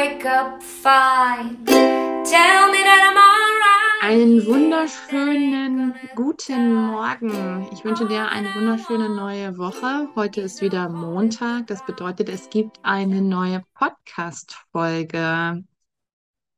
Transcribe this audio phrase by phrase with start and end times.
[0.00, 1.62] wake up fine.
[1.66, 3.20] Tell me that I'm.
[4.02, 7.68] Einen wunderschönen guten Morgen.
[7.70, 10.08] Ich wünsche dir eine wunderschöne neue Woche.
[10.16, 11.66] Heute ist wieder Montag.
[11.66, 15.64] Das bedeutet, es gibt eine neue Podcast-Folge.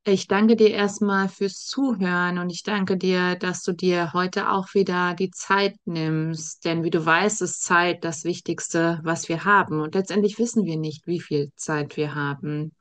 [0.05, 4.73] Ich danke dir erstmal fürs Zuhören und ich danke dir, dass du dir heute auch
[4.73, 6.65] wieder die Zeit nimmst.
[6.65, 9.81] Denn wie du weißt, ist Zeit das Wichtigste, was wir haben.
[9.81, 12.73] Und letztendlich wissen wir nicht, wie viel Zeit wir haben.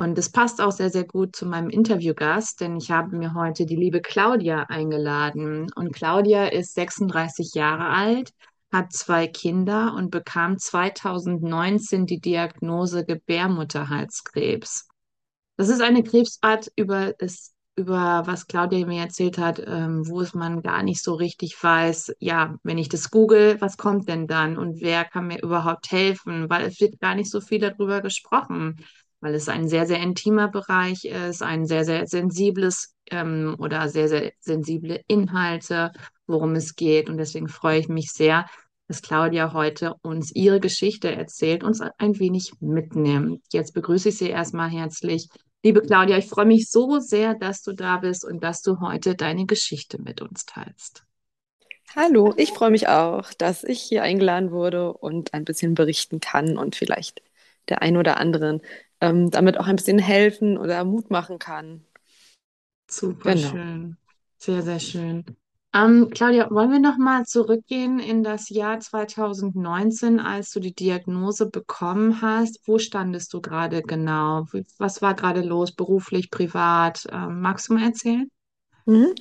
[0.00, 3.66] Und es passt auch sehr, sehr gut zu meinem Interviewgast, denn ich habe mir heute
[3.66, 5.70] die liebe Claudia eingeladen.
[5.74, 8.32] Und Claudia ist 36 Jahre alt,
[8.72, 14.88] hat zwei Kinder und bekam 2019 die Diagnose Gebärmutterhalskrebs.
[15.58, 20.32] Das ist eine Krebsart, über, es, über was Claudia mir erzählt hat, ähm, wo es
[20.32, 24.56] man gar nicht so richtig weiß, ja, wenn ich das google, was kommt denn dann
[24.56, 28.82] und wer kann mir überhaupt helfen, weil es wird gar nicht so viel darüber gesprochen,
[29.20, 34.08] weil es ein sehr, sehr intimer Bereich ist, ein sehr, sehr sensibles ähm, oder sehr,
[34.08, 35.92] sehr sensible Inhalte,
[36.26, 37.08] worum es geht.
[37.08, 38.46] Und deswegen freue ich mich sehr,
[38.88, 43.42] dass Claudia heute uns ihre Geschichte erzählt, uns ein wenig mitnimmt.
[43.52, 45.28] Jetzt begrüße ich Sie erstmal herzlich.
[45.62, 49.14] Liebe Claudia, ich freue mich so sehr, dass du da bist und dass du heute
[49.14, 51.04] deine Geschichte mit uns teilst.
[51.94, 56.56] Hallo, ich freue mich auch, dass ich hier eingeladen wurde und ein bisschen berichten kann
[56.56, 57.20] und vielleicht
[57.68, 58.62] der ein oder anderen
[59.00, 61.84] ähm, damit auch ein bisschen helfen oder Mut machen kann.
[62.90, 63.48] Super genau.
[63.48, 63.96] schön.
[64.38, 65.24] Sehr, sehr schön.
[65.72, 72.20] Ähm, Claudia, wollen wir nochmal zurückgehen in das Jahr 2019, als du die Diagnose bekommen
[72.20, 72.60] hast?
[72.66, 74.46] Wo standest du gerade genau?
[74.78, 77.06] Was war gerade los, beruflich, privat?
[77.12, 78.28] Ähm, magst du mal erzählen?
[78.86, 79.14] Mhm.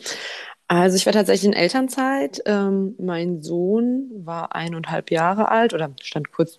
[0.67, 2.41] Also ich war tatsächlich in Elternzeit.
[2.45, 6.57] Ähm, mein Sohn war eineinhalb Jahre alt oder stand kurz,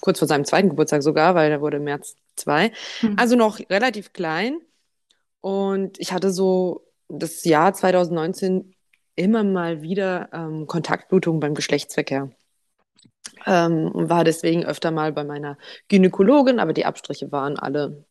[0.00, 2.72] kurz vor seinem zweiten Geburtstag sogar, weil er wurde im März zwei.
[3.02, 3.16] Mhm.
[3.18, 4.60] Also noch relativ klein.
[5.40, 8.74] Und ich hatte so das Jahr 2019
[9.14, 12.30] immer mal wieder ähm, Kontaktblutung beim Geschlechtsverkehr.
[13.46, 18.04] Ähm, und war deswegen öfter mal bei meiner Gynäkologin, aber die Abstriche waren alle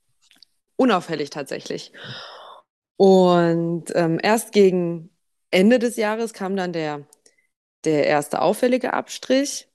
[0.75, 1.91] unauffällig tatsächlich.
[2.97, 5.09] Und ähm, erst gegen
[5.49, 7.07] Ende des Jahres kam dann der,
[7.83, 9.70] der erste auffällige Abstrich.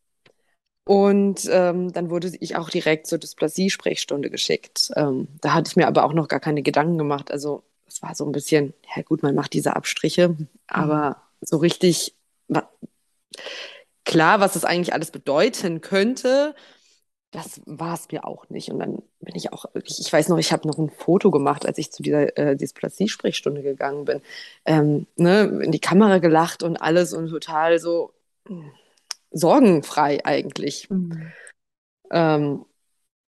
[0.86, 4.92] Und ähm, dann wurde ich auch direkt zur Dysplasie-Sprechstunde geschickt.
[4.94, 7.32] Ähm, da hatte ich mir aber auch noch gar keine Gedanken gemacht.
[7.32, 10.36] Also es war so ein bisschen, ja gut, man macht diese Abstriche,
[10.68, 11.14] aber mhm.
[11.40, 12.14] so richtig
[14.04, 16.54] klar, was das eigentlich alles bedeuten könnte,
[17.32, 18.70] das war es mir auch nicht.
[18.70, 21.66] Und dann bin ich auch, ich, ich weiß noch, ich habe noch ein Foto gemacht,
[21.66, 24.22] als ich zu dieser äh, Dysplasie-Sprechstunde gegangen bin.
[24.64, 28.12] Ähm, ne, in die Kamera gelacht und alles und total so
[28.48, 28.72] mh, hm,
[29.36, 30.88] sorgenfrei eigentlich.
[30.90, 31.32] Mhm.
[32.10, 32.64] Ähm,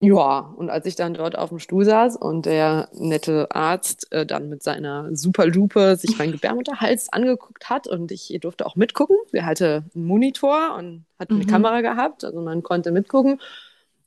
[0.01, 4.25] ja, und als ich dann dort auf dem Stuhl saß und der nette Arzt äh,
[4.25, 9.17] dann mit seiner Superlupe sich meinen Gebärmutterhals angeguckt hat und ich durfte auch mitgucken.
[9.33, 11.49] Er hatte einen Monitor und hat eine mhm.
[11.49, 13.41] Kamera gehabt, also man konnte mitgucken.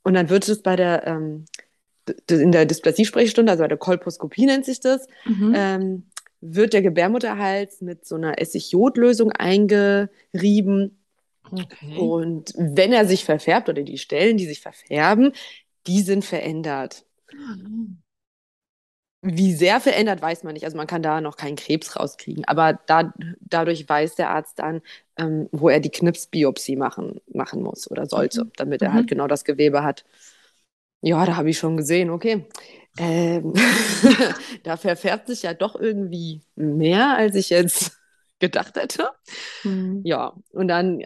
[0.04, 1.46] Und dann wird es bei der, ähm,
[2.30, 5.54] in der Dysplasie-Sprechstunde, also bei der Kolposkopie nennt sich das, mhm.
[5.54, 6.04] ähm,
[6.40, 11.01] wird der Gebärmutterhals mit so einer Essig-Jod-Lösung eingerieben.
[11.52, 11.98] Okay.
[11.98, 15.34] Und wenn er sich verfärbt oder die Stellen, die sich verfärben,
[15.88, 17.06] die sind verändert.
[17.32, 18.02] Mhm.
[19.24, 20.66] Wie sehr verändert, weiß man nicht.
[20.66, 22.44] Also man kann da noch keinen Krebs rauskriegen.
[22.46, 24.82] Aber da, dadurch weiß der Arzt dann,
[25.16, 28.52] ähm, wo er die Knipsbiopsie machen, machen muss oder sollte, mhm.
[28.56, 28.98] damit er halt mhm.
[28.98, 30.06] halt genau das Gewebe hat.
[31.02, 32.46] Ja, da habe ich schon gesehen, okay.
[32.98, 33.54] Ähm,
[34.64, 38.00] da verfärbt sich ja doch irgendwie mehr, als ich jetzt
[38.40, 39.10] gedacht hätte.
[39.64, 40.02] Mhm.
[40.04, 41.04] Ja, und dann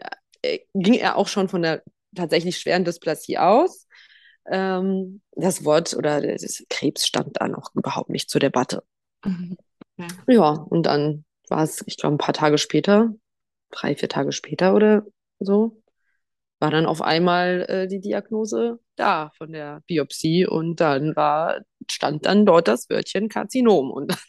[0.73, 1.83] ging er auch schon von der
[2.15, 3.87] tatsächlich schweren Dysplasie aus
[4.49, 8.83] ähm, das Wort oder das Krebs stand da noch überhaupt nicht zur Debatte.
[9.23, 9.57] Mhm.
[9.97, 10.07] Ja.
[10.27, 13.13] ja, und dann war es, ich glaube, ein paar Tage später,
[13.71, 15.05] drei, vier Tage später oder
[15.39, 15.81] so,
[16.59, 22.25] war dann auf einmal äh, die Diagnose da von der Biopsie und dann war, stand
[22.25, 23.91] dann dort das Wörtchen Karzinom.
[23.91, 24.19] Und dann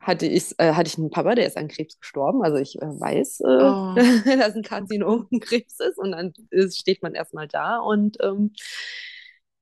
[0.00, 2.42] hatte ich, äh, hatte ich einen Papa, der ist an Krebs gestorben.
[2.42, 3.94] Also ich äh, weiß, äh, oh.
[4.38, 5.98] dass ein Karzinom ein Krebs ist.
[5.98, 8.52] Und dann ist, steht man erstmal da und ähm,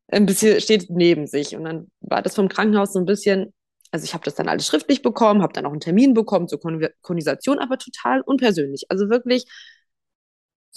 [0.08, 1.56] ein bisschen steht neben sich.
[1.56, 3.52] Und dann war das vom Krankenhaus so ein bisschen,
[3.90, 6.61] also ich habe das dann alles schriftlich bekommen, habe dann auch einen Termin bekommen zur
[6.61, 8.87] Kon Konisation, aber total unpersönlich.
[8.90, 9.44] Also wirklich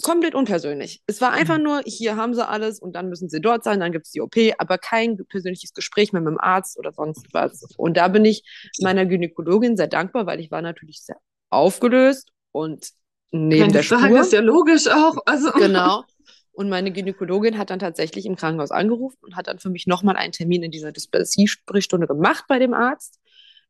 [0.00, 1.02] komplett unpersönlich.
[1.06, 1.64] Es war einfach mhm.
[1.64, 4.20] nur, hier haben sie alles und dann müssen sie dort sein, dann gibt es die
[4.20, 7.64] OP, aber kein persönliches Gespräch mehr mit dem Arzt oder sonst was.
[7.76, 8.42] Und da bin ich
[8.80, 11.16] meiner Gynäkologin sehr dankbar, weil ich war natürlich sehr
[11.50, 12.90] aufgelöst und
[13.30, 13.98] neben Wenn der Spur.
[13.98, 15.16] Sagen, ist ja logisch auch.
[15.26, 15.50] Also.
[15.52, 16.04] Genau.
[16.54, 20.16] Und meine Gynäkologin hat dann tatsächlich im Krankenhaus angerufen und hat dann für mich nochmal
[20.16, 23.18] einen Termin in dieser Dysplasie-Sprechstunde gemacht bei dem Arzt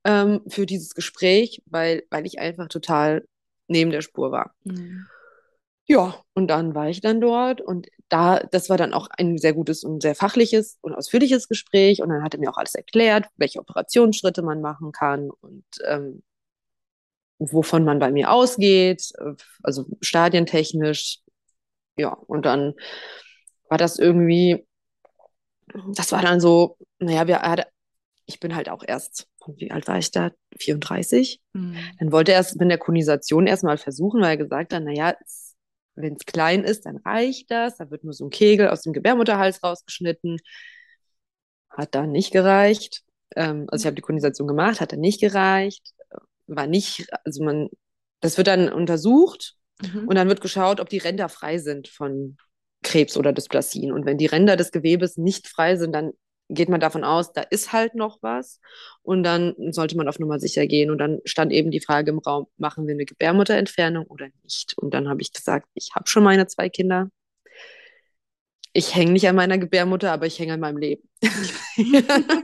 [0.02, 3.24] ähm, für dieses Gespräch, weil, weil ich einfach total
[3.68, 4.56] neben der Spur war.
[4.64, 5.06] Mhm.
[5.92, 9.52] Ja, und dann war ich dann dort und da, das war dann auch ein sehr
[9.52, 13.26] gutes und sehr fachliches und ausführliches Gespräch und dann hat er mir auch alles erklärt,
[13.36, 16.22] welche Operationsschritte man machen kann und ähm,
[17.38, 21.18] wovon man bei mir ausgeht, äh, also stadientechnisch.
[21.98, 22.72] Ja, und dann
[23.68, 24.66] war das irgendwie,
[25.94, 27.66] das war dann so, naja, wir,
[28.24, 30.30] ich bin halt auch erst, wie alt war ich da?
[30.56, 31.42] 34.
[31.52, 31.76] Mhm.
[31.98, 35.14] Dann wollte er es mit der Konisation erstmal versuchen, weil er gesagt hat, naja,
[35.94, 37.76] wenn es klein ist, dann reicht das.
[37.76, 40.38] Da wird nur so ein Kegel aus dem Gebärmutterhals rausgeschnitten.
[41.70, 43.02] Hat da nicht gereicht.
[43.36, 45.92] Ähm, also ich habe die Konisation gemacht, hat dann nicht gereicht.
[46.46, 47.68] War nicht, also man,
[48.20, 50.06] das wird dann untersucht Mhm.
[50.08, 52.36] und dann wird geschaut, ob die Ränder frei sind von
[52.82, 53.92] Krebs oder Dysplasien.
[53.92, 56.12] Und wenn die Ränder des Gewebes nicht frei sind, dann
[56.54, 58.60] geht man davon aus, da ist halt noch was.
[59.02, 60.90] Und dann sollte man auf Nummer sicher gehen.
[60.90, 64.74] Und dann stand eben die Frage im Raum, machen wir eine Gebärmutterentfernung oder nicht?
[64.78, 67.10] Und dann habe ich gesagt, ich habe schon meine zwei Kinder.
[68.74, 71.08] Ich hänge nicht an meiner Gebärmutter, aber ich hänge an meinem Leben.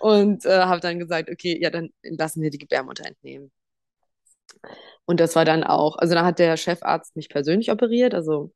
[0.00, 3.50] und äh, habe dann gesagt, okay, ja, dann lassen wir die Gebärmutter entnehmen.
[5.04, 8.52] Und das war dann auch, also da hat der Chefarzt mich persönlich operiert, also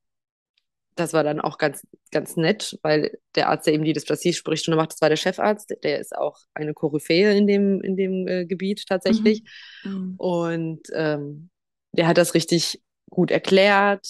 [0.94, 4.92] das war dann auch ganz, ganz nett, weil der Arzt, der eben die Dysplasie-Sprechstunde macht,
[4.92, 8.86] das war der Chefarzt, der ist auch eine Koryphäe in dem, in dem äh, Gebiet
[8.86, 9.42] tatsächlich.
[9.84, 10.14] Mhm.
[10.16, 11.50] Und ähm,
[11.92, 12.80] der hat das richtig
[13.10, 14.06] gut erklärt,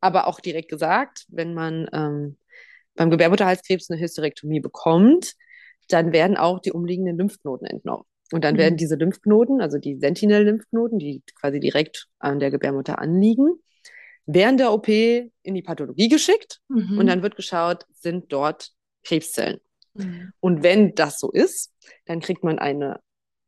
[0.00, 2.36] aber auch direkt gesagt, wenn man ähm,
[2.94, 5.34] beim Gebärmutterhalskrebs eine Hysterektomie bekommt,
[5.88, 8.04] dann werden auch die umliegenden Lymphknoten entnommen.
[8.32, 8.58] Und dann Mhm.
[8.58, 13.58] werden diese Lymphknoten, also die Sentinel-Lymphknoten, die quasi direkt an der Gebärmutter anliegen,
[14.26, 16.98] während der OP in die Pathologie geschickt Mhm.
[16.98, 18.70] und dann wird geschaut, sind dort
[19.04, 19.60] Krebszellen.
[19.94, 20.32] Mhm.
[20.40, 21.72] Und wenn das so ist,
[22.06, 23.00] dann kriegt man eine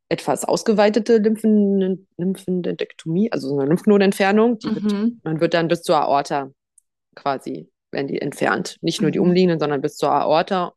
[0.09, 2.07] etwas ausgeweitete Lymphen
[3.31, 4.59] also so eine Lymphknotenentfernung.
[4.59, 5.19] Die wird, Mhm.
[5.23, 6.51] man wird dann bis zur Aorta
[7.15, 8.77] quasi, werden die entfernt.
[8.81, 9.25] Nicht nur die Mhm.
[9.25, 10.73] umliegenden, sondern bis zur Aorta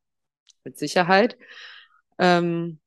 [0.64, 1.36] mit Sicherheit.
[2.18, 2.78] Ähm,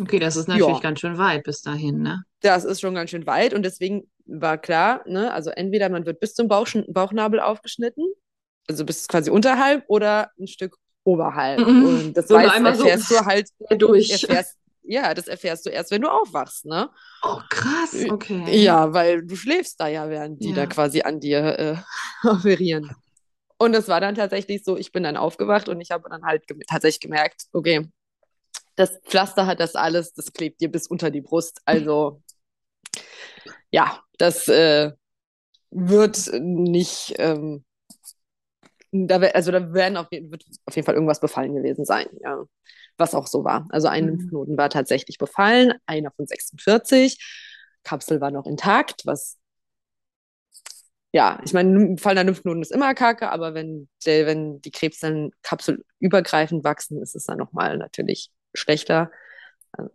[0.00, 0.80] Okay, das ist natürlich Ja.
[0.80, 2.22] ganz schön weit bis dahin, ne?
[2.40, 6.20] das ist schon ganz schön weit und deswegen war klar, ne, also entweder man wird
[6.20, 8.04] bis zum Bauch, Bauchnabel aufgeschnitten,
[8.68, 11.66] also bis quasi unterhalb oder ein Stück oberhalb.
[11.66, 11.84] Mhm.
[11.84, 13.48] Und das So weißt, einmal so erfährst du halt,
[13.78, 14.10] Durch.
[14.10, 16.90] erfährst, ja, das erfährst du erst, wenn du aufwachst, ne?
[17.22, 17.94] Oh, krass.
[18.08, 18.62] Okay.
[18.62, 20.54] Ja, weil du schläfst da ja, während die Ja.
[20.56, 21.76] da quasi an dir äh,
[22.28, 22.90] operieren.
[23.58, 26.46] Und es war dann tatsächlich so, ich bin dann aufgewacht und ich habe dann halt
[26.46, 27.88] gem tatsächlich gemerkt, okay,
[28.76, 31.60] das Pflaster hat das alles, das klebt dir bis unter die Brust.
[31.64, 32.22] Also
[33.70, 34.92] ja, das äh,
[35.70, 37.64] wird nicht, ähm,
[38.92, 42.44] da wär, also da werden auf, wird auf jeden Fall irgendwas befallen gewesen sein, ja.
[42.96, 43.66] Was auch so war.
[43.70, 44.08] Also ein Mhm.
[44.08, 47.18] Lymphknoten war tatsächlich befallen, einer von 46.
[47.84, 49.38] Kapsel war noch intakt, was
[51.12, 56.64] ja, ich meine, fallender Lymphknoten ist immer kacke, aber wenn, der, wenn die Krebszellen kapselübergreifend
[56.64, 59.10] wachsen, ist es dann nochmal natürlich schlechter.
[59.72, 59.90] Also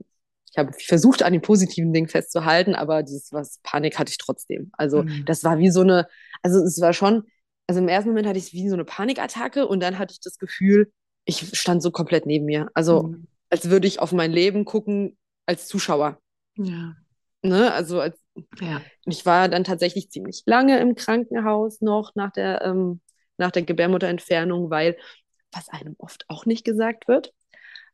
[0.53, 4.71] ich habe versucht, an den positiven Dingen festzuhalten, aber dieses was Panik hatte ich trotzdem.
[4.77, 5.25] Also Mhm.
[5.25, 6.07] das war wie so eine,
[6.43, 7.23] also es war schon,
[7.67, 10.37] also im ersten Moment hatte ich wie so eine Panikattacke und dann hatte ich das
[10.37, 10.91] Gefühl,
[11.25, 12.69] ich stand so komplett neben mir.
[12.73, 13.27] Also Mhm.
[13.49, 16.19] als würde ich auf mein Leben gucken als Zuschauer.
[16.55, 16.95] Ja.
[17.41, 17.73] Ne?
[17.73, 18.19] Also als
[18.61, 18.81] Ja.
[19.05, 23.01] ich war dann tatsächlich ziemlich lange im Krankenhaus noch nach der, ähm,
[23.37, 24.97] nach der Gebärmutterentfernung, weil,
[25.51, 27.33] was einem oft auch nicht gesagt wird,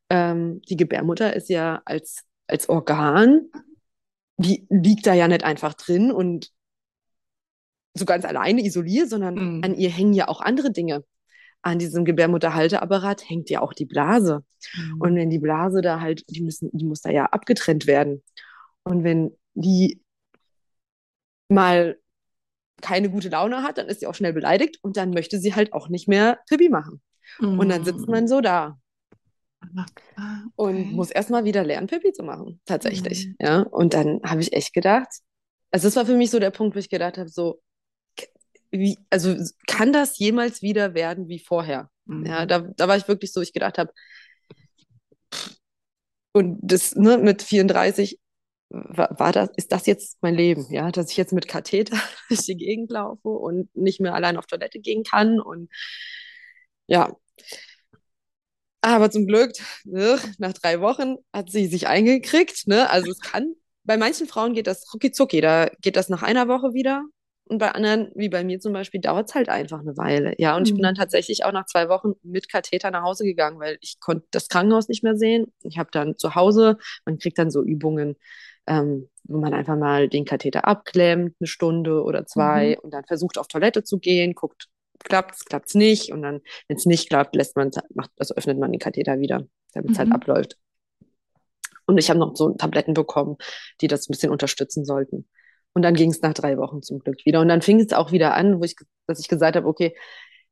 [0.09, 3.49] ähm, die Gebärmutter ist ja als, als Organ,
[4.37, 6.51] die liegt da ja nicht einfach drin und
[7.93, 9.63] so ganz alleine isoliert, sondern Mhm.
[9.63, 11.03] an ihr hängen ja auch andere Dinge.
[11.61, 14.45] An diesem Gebärmutterhalteapparat hängt ja auch die Blase.
[14.75, 15.01] Mhm.
[15.01, 18.23] Und wenn die Blase da halt, die müssen, die muss da ja abgetrennt werden.
[18.83, 20.01] Und wenn die
[21.49, 21.97] mal
[22.81, 25.73] keine gute Laune hat, dann ist sie auch schnell beleidigt und dann möchte sie halt
[25.73, 27.01] auch nicht mehr Pipi machen.
[27.59, 28.79] Und dann sitzt man so da
[30.55, 33.27] Und muss erstmal wieder lernen, Pipi zu machen, tatsächlich.
[33.27, 33.35] Mhm.
[33.39, 35.07] Ja, und dann habe ich echt gedacht,
[35.71, 37.61] also das war für mich so der Punkt, wo ich gedacht habe, so,
[38.71, 39.35] wie, also
[39.67, 41.89] kann das jemals wieder werden wie vorher?
[42.05, 42.25] Mhm.
[42.25, 43.91] Ja, da, da war ich wirklich so, ich gedacht habe,
[46.31, 48.19] und das ne, mit 34
[48.69, 51.97] war, war das, ist das jetzt mein Leben, ja, dass ich jetzt mit Katheter
[52.29, 55.69] durch die Gegend laufe und nicht mehr allein auf Toilette gehen kann und
[56.87, 57.15] ja.
[58.81, 59.51] Aber zum Glück,
[59.83, 64.53] ne, nach drei Wochen hat sie sich eingekriegt, ne, also es kann, bei manchen Frauen
[64.53, 67.03] geht das rucki zucki, da geht das nach einer Woche wieder
[67.45, 70.33] und bei anderen, wie bei mir zum Beispiel, dauert es halt einfach eine Weile.
[70.37, 70.83] Ja, und ich bin Mhm.
[70.83, 74.47] dann tatsächlich auch nach zwei Wochen mit Katheter nach Hause gegangen, weil ich konnte das
[74.47, 75.51] Krankenhaus nicht mehr sehen.
[75.63, 78.15] Ich habe dann zu Hause, man kriegt dann so Übungen,
[78.67, 83.37] ähm, wo man einfach mal den Katheter abklemmt, eine Stunde oder zwei, und dann versucht
[83.37, 84.67] auf Toilette zu gehen, guckt,
[85.03, 88.71] klappt's, klappt's nicht, und dann, wenn es nicht klappt, lässt man, macht, also öffnet man
[88.71, 90.15] den Katheter wieder, damit es halt Mhm.
[90.15, 90.57] abläuft.
[91.85, 93.37] Und ich habe noch so Tabletten bekommen,
[93.81, 95.27] die das ein bisschen unterstützen sollten.
[95.73, 97.41] Und dann ging es nach drei Wochen zum Glück wieder.
[97.41, 98.75] Und dann fing es auch wieder an, wo ich,
[99.07, 99.95] dass ich gesagt habe, okay,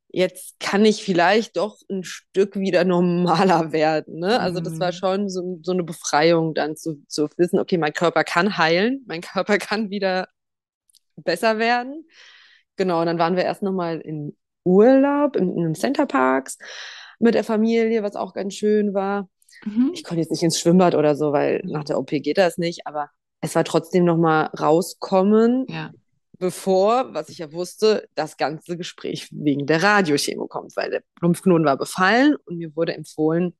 [0.09, 4.19] jetzt kann ich vielleicht doch ein Stück wieder normaler werden.
[4.19, 4.39] Ne?
[4.39, 4.95] Also das war Mhm.
[4.95, 9.21] schon so, so eine Befreiung, dann zu, zu wissen, okay, mein Körper kann heilen, mein
[9.21, 10.27] Körper kann wieder
[11.17, 12.05] besser werden.
[12.77, 16.57] Genau, und dann waren wir erst nochmal in Urlaub in, in einem Centerparks
[17.19, 19.27] mit der Familie, was auch ganz schön war
[19.65, 19.89] Mhm.
[19.93, 22.85] ich konnte jetzt nicht ins Schwimmbad oder so, weil nach der OP geht das nicht,
[22.85, 23.09] aber
[23.41, 25.91] es war trotzdem nochmal rauskommen, Ja.
[26.37, 31.65] bevor, was ich ja wusste, das ganze Gespräch wegen der Radiochemo kommt, weil der Lymphknoten
[31.65, 33.57] war befallen und mir wurde empfohlen,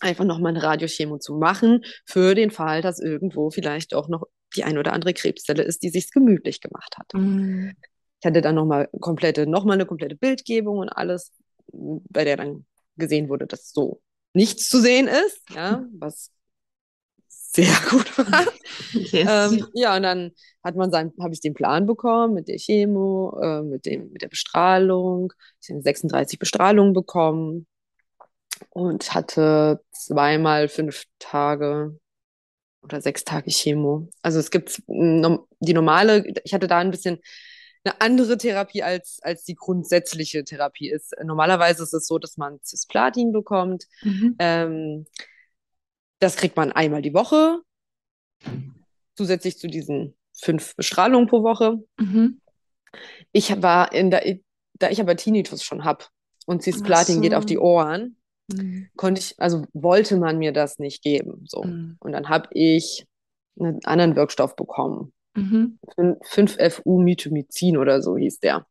[0.00, 4.24] einfach nochmal eine Radiochemo zu machen, für den Fall, dass irgendwo vielleicht auch noch
[4.56, 7.12] die ein oder andere Krebszelle ist, die sich's gemütlich gemacht hat.
[7.12, 7.74] Mhm.
[8.22, 11.32] Ich hatte dann nochmal komplette, nochmal eine komplette Bildgebung und alles,
[11.72, 12.64] bei der dann
[12.96, 14.00] gesehen wurde, dass so
[14.32, 16.30] nichts zu sehen ist, ja, was
[17.26, 18.46] sehr gut war.
[18.92, 19.52] Yes.
[19.52, 20.30] Ähm, ja, und dann
[20.62, 24.22] hat man sein, habe ich den Plan bekommen mit der Chemo, äh, mit dem, mit
[24.22, 25.32] der Bestrahlung.
[25.60, 27.66] Ich habe 36 Bestrahlungen bekommen
[28.70, 31.98] und hatte zweimal fünf Tage
[32.82, 34.08] oder sechs Tage Chemo.
[34.22, 37.18] Also es gibt die normale, ich hatte da ein bisschen
[37.84, 41.14] eine andere Therapie als, als die grundsätzliche Therapie ist.
[41.22, 43.86] Normalerweise ist es so, dass man Cisplatin bekommt.
[44.02, 44.36] Mhm.
[44.38, 45.06] Ähm,
[46.20, 47.60] das kriegt man einmal die Woche,
[49.16, 51.78] zusätzlich zu diesen fünf Bestrahlungen pro Woche.
[51.98, 52.40] Mhm.
[53.32, 54.38] Ich war in der,
[54.74, 56.10] da ich aber Tinnitus schon hab
[56.46, 57.20] und Cisplatin so.
[57.20, 58.16] geht auf die Ohren,
[58.52, 58.88] Mhm.
[58.96, 61.44] konnte ich, also wollte man mir das nicht geben.
[61.46, 61.62] So.
[61.62, 61.96] Mhm.
[62.00, 63.06] Und dann habe ich
[63.58, 65.12] einen anderen Wirkstoff bekommen.
[65.34, 65.78] Mhm.
[65.96, 68.66] 5-FU-Mythomycin oder so hieß der.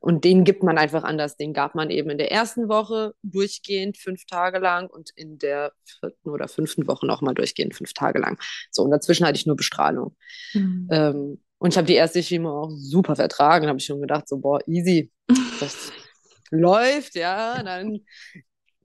[0.00, 1.36] Und den gibt man einfach anders.
[1.36, 5.72] Den gab man eben in der ersten Woche durchgehend fünf Tage lang und in der
[5.84, 8.38] vierten oder fünften Woche nochmal durchgehend fünf Tage lang.
[8.70, 10.16] So, und dazwischen hatte ich nur Bestrahlung.
[10.54, 10.88] Mhm.
[10.90, 13.68] Ähm, und ich habe die erste Chemo auch super vertragen.
[13.68, 15.12] habe ich schon gedacht, so, boah, easy,
[15.60, 15.92] das
[16.50, 17.62] läuft, ja.
[17.62, 18.00] Dann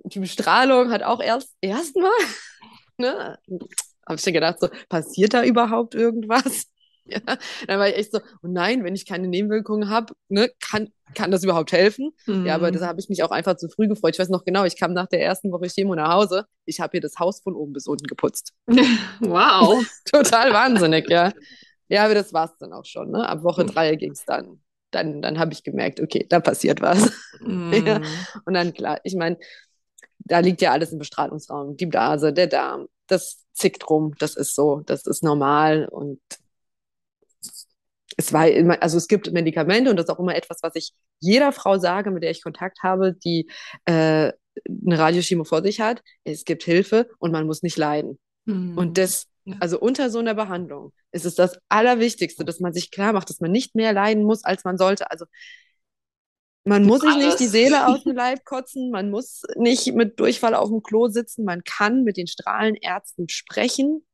[0.03, 2.12] die Bestrahlung hat auch erst erstmal,
[2.98, 3.39] ne?
[4.05, 6.67] Habe ich dann gedacht, so, passiert da überhaupt irgendwas?
[7.07, 7.19] Ja,
[7.67, 11.29] dann war ich echt so, oh nein, wenn ich keine Nebenwirkungen habe, ne, kann, kann
[11.29, 12.12] das überhaupt helfen?
[12.25, 12.79] Ja, aber Mhm.
[12.79, 14.15] da habe ich mich auch einfach zu früh gefreut.
[14.15, 16.45] Ich weiß noch genau, ich kam nach der ersten Woche Chemo nach Hause.
[16.65, 18.53] Ich habe hier das Haus von oben bis unten geputzt.
[19.19, 19.85] Wow.
[20.12, 21.31] Total wahnsinnig, ja.
[21.88, 23.12] Ja, aber das war's dann auch schon.
[23.12, 23.27] Ne?
[23.27, 23.67] Ab Woche Mhm.
[23.67, 24.62] drei ging's dann.
[24.91, 27.12] Dann, dann habe ich gemerkt, okay, da passiert was.
[27.41, 28.00] Ja.
[28.00, 28.05] Mhm.
[28.45, 29.38] Und dann, klar, ich meine,
[30.19, 31.77] da liegt ja alles im Bestrahlungsraum.
[31.77, 34.13] Die Blase, der Darm, das zickt rum.
[34.17, 35.88] Das ist so, das ist normal.
[35.89, 36.19] Und
[38.17, 40.93] es war immer, also es gibt Medikamente und das ist auch immer etwas, was ich
[41.19, 43.50] jeder Frau sage, mit der ich Kontakt habe, die
[43.86, 46.01] äh, eine Radiochemo vor sich hat.
[46.24, 48.19] Es gibt Hilfe und man muss nicht leiden.
[48.45, 48.77] Mhm.
[48.77, 49.27] Und das,
[49.60, 53.41] also unter so einer Behandlung ist es das Allerwichtigste, dass man sich klar macht, dass
[53.41, 55.12] man nicht mehr leiden muss, als man sollte.
[55.12, 55.25] Also
[56.63, 57.48] man muss sich nicht die.
[57.48, 61.63] Seele aus dem Leib kotzen, man muss nicht mit Durchfall auf dem Klo sitzen, man
[61.63, 64.05] kann mit den Strahlenärzten sprechen.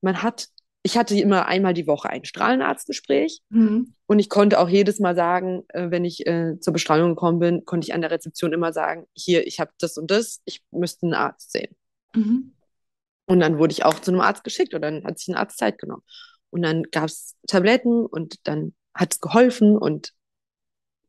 [0.00, 0.48] Man hat,
[0.82, 3.94] ich hatte immer einmal die Woche ein Strahlenarztgespräch Mhm.
[4.06, 7.64] und ich konnte auch jedes Mal sagen, äh, wenn ich äh, zur Bestrahlung gekommen bin,
[7.64, 11.06] konnte ich an der Rezeption immer sagen, hier, ich habe das und das, ich müsste
[11.06, 11.74] einen Arzt sehen.
[12.14, 12.52] Mhm.
[13.26, 15.58] Und dann wurde ich auch zu einem Arzt geschickt und dann hat sich ein Arzt
[15.58, 16.02] Zeit genommen.
[16.50, 20.12] Und dann gab es Tabletten und dann hat es geholfen und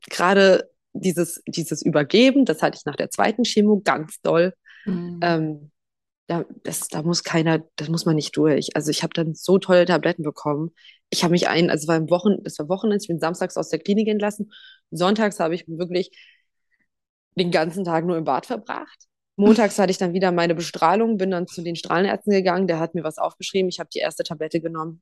[0.09, 4.53] gerade dieses, dieses Übergeben, das hatte ich nach der zweiten Chemo ganz doll.
[4.85, 5.19] Mhm.
[5.23, 5.71] Ähm,
[6.31, 8.69] da, das, da muss keiner, das muss man nicht durch.
[8.73, 10.71] Also ich habe dann so tolle Tabletten bekommen.
[11.09, 13.57] Ich habe mich ein, also es war im Wochen, das war Wochenende, ich bin samstags
[13.57, 14.51] aus der Klinik entlassen.
[14.91, 16.09] Sonntags habe ich wirklich
[17.35, 19.07] den ganzen Tag nur im Bad verbracht.
[19.35, 22.95] Montags hatte ich dann wieder meine Bestrahlung, bin dann zu den Strahlenärzten gegangen, der hat
[22.95, 25.01] mir was aufgeschrieben, ich habe die erste Tablette genommen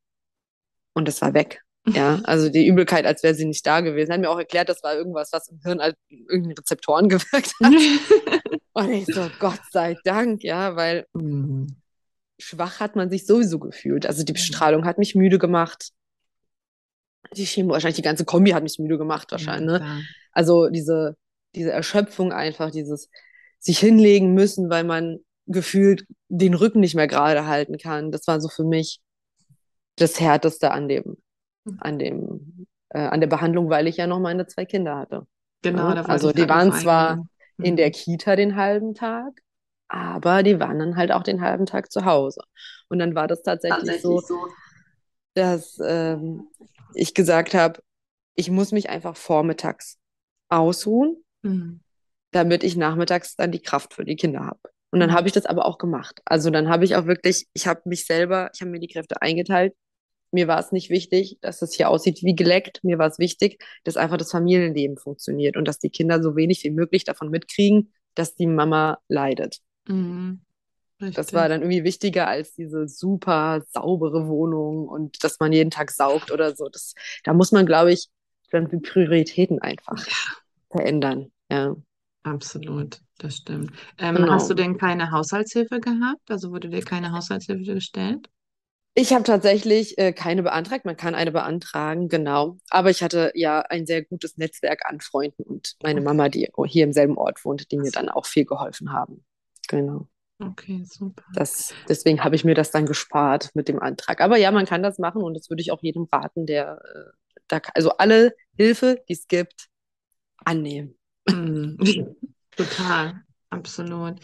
[0.93, 1.61] und es war weg.
[1.93, 4.11] Ja, also die Übelkeit, als wäre sie nicht da gewesen.
[4.11, 7.73] Hat mir auch erklärt, das war irgendwas, was im Hirn als irgendeine Rezeptoren gewirkt hat.
[8.79, 11.67] Und ich so, Gott sei Dank, ja, weil Mhm.
[12.39, 14.05] schwach hat man sich sowieso gefühlt.
[14.05, 15.89] Also die Bestrahlung hat mich müde gemacht.
[17.35, 19.79] Die Chemo, wahrscheinlich die ganze Kombi hat mich müde gemacht, wahrscheinlich.
[19.79, 20.05] Ja, Ne?
[20.31, 21.17] Also diese,
[21.55, 23.09] diese Erschöpfung einfach, dieses
[23.59, 28.11] sich hinlegen müssen, weil man gefühlt den Rücken nicht mehr gerade halten kann.
[28.11, 29.01] Das war so für mich
[29.97, 31.17] das Härteste an dem,
[31.79, 35.27] an dem äh, an der Behandlung, weil ich ja noch meine zwei Kinder hatte.
[35.61, 37.27] Genau, Ja, also die waren zwar.
[37.63, 37.91] In der.
[37.91, 39.41] Kita den halben Tag,
[39.87, 42.41] aber die waren dann halt auch den halben Tag zu Hause.
[42.89, 44.21] Und dann war das tatsächlich so,
[45.33, 46.47] dass ähm,
[46.95, 47.81] ich gesagt habe,
[48.35, 49.97] ich muss mich einfach vormittags
[50.49, 51.79] ausruhen, Mhm.
[52.31, 54.59] damit ich nachmittags dann die Kraft für die Kinder habe.
[54.91, 55.13] Und dann Mhm.
[55.15, 56.19] habe ich das aber auch gemacht.
[56.25, 59.21] Also dann habe ich auch wirklich, ich habe mich selber, ich habe mir die Kräfte
[59.21, 59.73] eingeteilt.
[60.31, 62.83] Mir war es nicht wichtig, dass es hier aussieht wie geleckt.
[62.83, 66.63] Mir war es wichtig, dass einfach das Familienleben funktioniert und dass die Kinder so wenig
[66.63, 69.59] wie möglich davon mitkriegen, dass die Mama leidet.
[69.87, 70.41] Mhm.
[70.99, 75.91] Das war dann irgendwie wichtiger als diese super saubere Wohnung und dass man jeden Tag
[75.91, 76.67] saugt oder so.
[76.67, 76.93] Das,
[77.23, 78.09] da muss man, glaube ich,
[78.51, 80.05] dann die Prioritäten einfach
[80.69, 81.31] verändern.
[81.49, 81.75] Ja,
[82.23, 83.71] Absolut, das stimmt.
[83.97, 84.33] Ähm, genau.
[84.33, 86.29] hast du denn keine Haushaltshilfe gehabt?
[86.29, 88.29] Also wurde dir keine Haushaltshilfe gestellt?
[88.95, 90.85] Ich habe tatsächlich äh, keine beantragt.
[90.85, 92.57] Man kann eine beantragen, genau.
[92.69, 96.83] Aber ich hatte ja ein sehr gutes Netzwerk an Freunden und meine Mama, die hier
[96.83, 99.23] im selben Ort wohnt, die mir dann auch viel geholfen haben.
[99.67, 100.07] Genau.
[100.41, 101.23] Okay, super.
[101.33, 104.21] Das, deswegen habe ich mir das dann gespart mit dem Antrag.
[104.21, 107.11] Aber ja, man kann das machen und das würde ich auch jedem raten, der äh,
[107.49, 109.67] da, also alle Hilfe, die es gibt,
[110.45, 110.97] annehmen.
[111.29, 111.77] Mhm.
[112.55, 114.19] Total, absolut.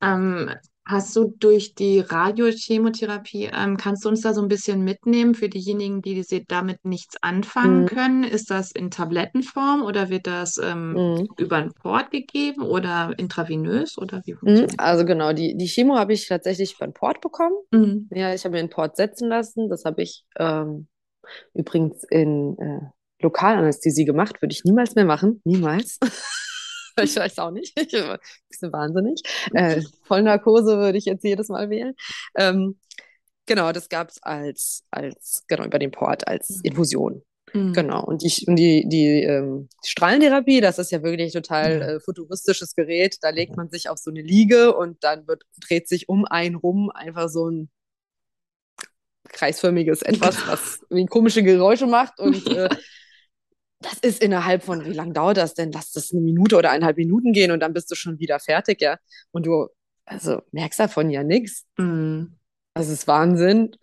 [0.00, 0.50] Ähm,
[0.88, 5.48] hast du durch die Radiochemotherapie, ähm, kannst du uns da so ein bisschen mitnehmen für
[5.48, 7.86] diejenigen, die damit nichts anfangen Mhm.
[7.86, 8.24] können?
[8.24, 11.28] Ist das in Tablettenform oder wird das ähm, Mhm.
[11.36, 14.36] über einen Port gegeben oder intravenös oder wie Mhm.
[14.38, 17.56] funktioniert Also genau, die, die Chemo habe ich tatsächlich über den Port bekommen.
[17.70, 18.08] Mhm.
[18.10, 19.68] Ja, ich habe mir einen Port setzen lassen.
[19.68, 20.88] Das habe ich ähm,
[21.52, 22.80] übrigens in äh,
[23.20, 24.40] Lokalanästhesie gemacht.
[24.40, 25.42] Würde ich niemals mehr machen.
[25.44, 25.98] Niemals.
[27.02, 27.78] ich weiß auch nicht.
[27.78, 29.22] Ich bin ein bisschen wahnsinnig.
[29.54, 31.94] Äh, Vollnarkose würde ich jetzt jedes Mal wählen.
[32.36, 32.78] Ähm,
[33.46, 37.22] genau, das gab es als, als, genau, über den Port als Infusion.
[37.54, 37.72] Mhm.
[37.72, 38.04] Genau.
[38.04, 41.86] Und die, und die, die ähm, Strahlentherapie, das ist ja wirklich total Ja.
[41.88, 43.18] äh, futuristisches Gerät.
[43.22, 46.56] Da legt man sich auf so eine Liege und dann wird, dreht sich um einen
[46.56, 47.70] rum einfach so ein
[49.28, 50.80] kreisförmiges Etwas, was
[51.10, 52.18] komische Geräusche macht.
[52.18, 52.68] Und äh,
[53.80, 55.72] das ist innerhalb von, wie lange dauert das denn?
[55.72, 58.80] Lass das eine Minute oder eineinhalb Minuten gehen und dann bist du schon wieder fertig,
[58.80, 58.98] ja.
[59.30, 59.68] Und du,
[60.04, 61.64] also merkst davon ja nichts.
[61.78, 62.38] Mhm.
[62.74, 63.74] Das ist Wahnsinn.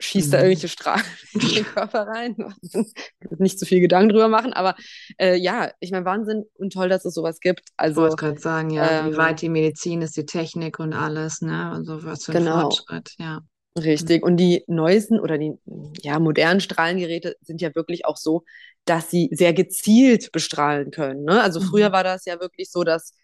[0.00, 0.44] Schießt da Mhm.
[0.44, 2.36] irgendwelche Strahlen in den Körper rein.
[3.38, 4.76] Nicht zu viel Gedanken drüber machen, aber
[5.18, 7.60] äh, ja, ich meine, Wahnsinn und toll, dass es sowas gibt.
[7.60, 10.92] Ich Also, wollte gerade sagen, ja, wie ähm, weit die Medizin ist, die Technik und
[10.92, 11.70] alles, ne?
[11.70, 12.62] Also was für ein Genau.
[12.62, 13.40] Fortschritt, ja.
[13.76, 14.22] Richtig.
[14.22, 15.54] Und die neuesten oder die
[16.02, 18.44] ja, modernen Strahlengeräte sind ja wirklich auch so,
[18.84, 21.24] dass sie sehr gezielt bestrahlen können.
[21.24, 21.42] Ne?
[21.42, 21.92] Also früher Mhm.
[21.92, 23.14] war das ja wirklich so, dass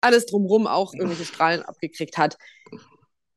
[0.00, 2.38] alles drumherum auch irgendwelche Strahlen abgekriegt hat.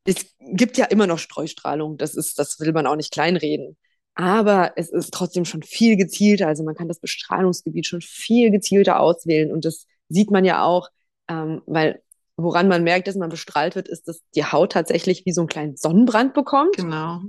[0.06, 3.78] Es gibt ja immer noch Streustrahlung, das ist, das will man auch nicht kleinreden.
[4.16, 6.48] Aber es ist trotzdem schon viel gezielter.
[6.48, 9.52] Also man kann das Bestrahlungsgebiet schon viel gezielter auswählen.
[9.52, 10.90] Und das sieht man ja auch,
[11.30, 12.02] ähm, weil
[12.44, 15.48] woran man merkt, dass man bestrahlt wird, ist, dass die Haut tatsächlich wie so einen
[15.48, 16.78] kleinen Sonnenbrand bekommt.
[16.78, 17.22] Genau.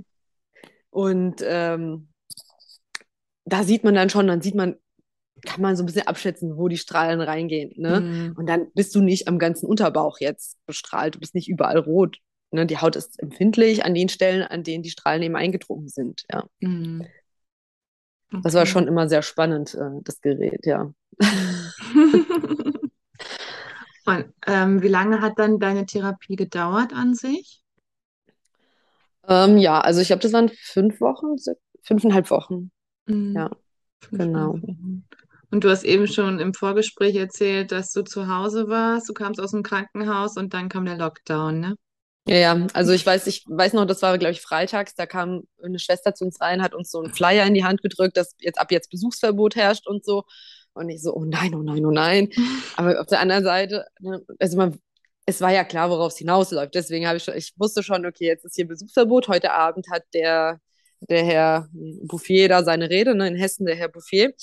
[0.89, 2.09] Und ähm,
[3.45, 4.75] da sieht man dann schon, dann sieht man,
[5.45, 7.73] kann man so ein bisschen abschätzen, wo die Strahlen reingehen.
[7.77, 8.01] Ne?
[8.01, 8.33] Mhm.
[8.37, 12.17] Und dann bist du nicht am ganzen Unterbauch jetzt bestrahlt, du bist nicht überall rot.
[12.51, 12.65] Ne?
[12.65, 16.25] Die Haut ist empfindlich an den Stellen, an denen die Strahlen eben eingedrungen sind.
[16.31, 16.45] Ja.
[16.59, 17.07] Mhm.
[18.43, 18.71] Das war Okay.
[18.71, 20.93] schon immer sehr spannend, äh, das Gerät, ja.
[24.17, 27.61] Und ähm, wie lange hat dann deine Therapie gedauert an sich?
[29.27, 31.35] Ähm, ja, also ich glaube, das waren fünf Wochen,
[31.83, 32.71] fünfeinhalb Wochen.
[33.05, 33.33] Mhm.
[33.35, 33.51] Ja,
[34.11, 34.53] genau.
[34.53, 35.05] Wochen.
[35.51, 39.39] Und du hast eben schon im Vorgespräch erzählt, dass du zu Hause warst, du kamst
[39.39, 41.75] aus dem Krankenhaus und dann kam der Lockdown, ne?
[42.27, 45.41] Ja, ja, also ich weiß, ich weiß noch, das war, glaube ich, freitags, da kam
[45.61, 48.35] eine Schwester zu uns rein, hat uns so einen Flyer in die Hand gedrückt, dass
[48.39, 50.23] jetzt ab jetzt Besuchsverbot herrscht und so.
[50.73, 52.29] Und ich so, oh nein, oh nein, oh nein.
[52.75, 54.79] Aber auf der anderen Seite, ne, also man,
[55.25, 56.73] es war ja klar, worauf es hinausläuft.
[56.75, 59.27] Deswegen habe ich schon, ich wusste schon, okay, jetzt ist hier Besuchsverbot.
[59.27, 60.59] Heute Abend hat der,
[61.01, 64.33] der Herr Bouffier da seine Rede, ne, in Hessen, der Herr Bouffier,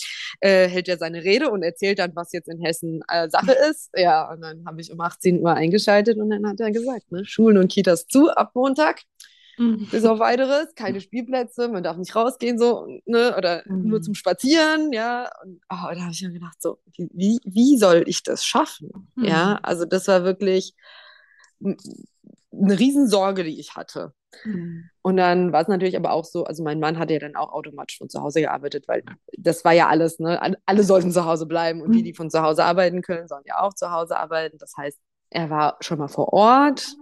[0.40, 3.90] äh, hält ja seine Rede und erzählt dann, was jetzt in Hessen äh, Sache ist.
[3.94, 7.24] Ja, und dann habe ich um 18 Uhr eingeschaltet und dann hat er gesagt, ne,
[7.24, 9.02] Schulen und Kitas zu ab Montag
[9.58, 9.88] Mhm.
[9.90, 13.88] bis auf weiteres, keine Spielplätze, man darf nicht rausgehen, so, ne, oder Mhm.
[13.88, 15.30] nur zum Spazieren, ja.
[15.44, 19.10] Und oh, da habe ich mir gedacht, so, wie, wie soll ich das schaffen?
[19.16, 19.24] Mhm.
[19.24, 20.74] Ja, also das war wirklich
[21.60, 24.12] eine Riesensorge, die ich hatte.
[24.44, 24.90] Mhm.
[25.02, 27.52] Und dann war es natürlich aber auch so, also mein Mann hatte ja dann auch
[27.52, 29.02] automatisch von zu Hause gearbeitet, weil
[29.38, 30.40] das war ja alles, ne?
[30.42, 33.44] Alle- Alle sollten zu Hause bleiben und die, die von zu Hause arbeiten können, sollen
[33.46, 34.58] ja auch zu Hause arbeiten.
[34.58, 34.98] Das heißt,
[35.30, 36.94] er war schon mal vor Ort,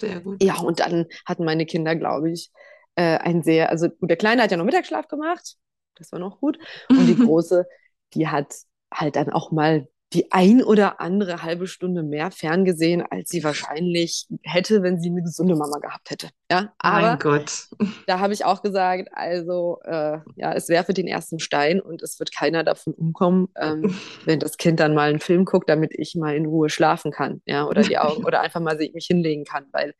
[0.00, 0.42] Sehr gut.
[0.42, 2.50] ja, und dann hatten meine Kinder, glaube ich,
[2.94, 5.56] äh, ein sehr, also gut, der Kleine hat ja noch Mittagsschlaf gemacht.
[5.96, 6.58] Das war noch gut.
[6.88, 7.66] Und die Große,
[8.14, 8.54] die hat
[8.92, 14.26] halt dann auch mal die ein oder andere halbe Stunde mehr ferngesehen, als sie wahrscheinlich
[14.42, 16.30] hätte, wenn sie eine gesunde Mama gehabt hätte.
[16.50, 17.68] Ja, aber Mein Gott.
[18.06, 22.18] da habe ich auch gesagt, also äh, ja, es werfe den ersten Stein und es
[22.18, 23.84] wird keiner davon umkommen, ähm,
[24.24, 27.40] wenn das Kind dann mal einen Film guckt, damit ich mal in Ruhe schlafen kann,
[27.46, 29.94] ja, oder die Augen oder einfach mal mich hinlegen kann, weil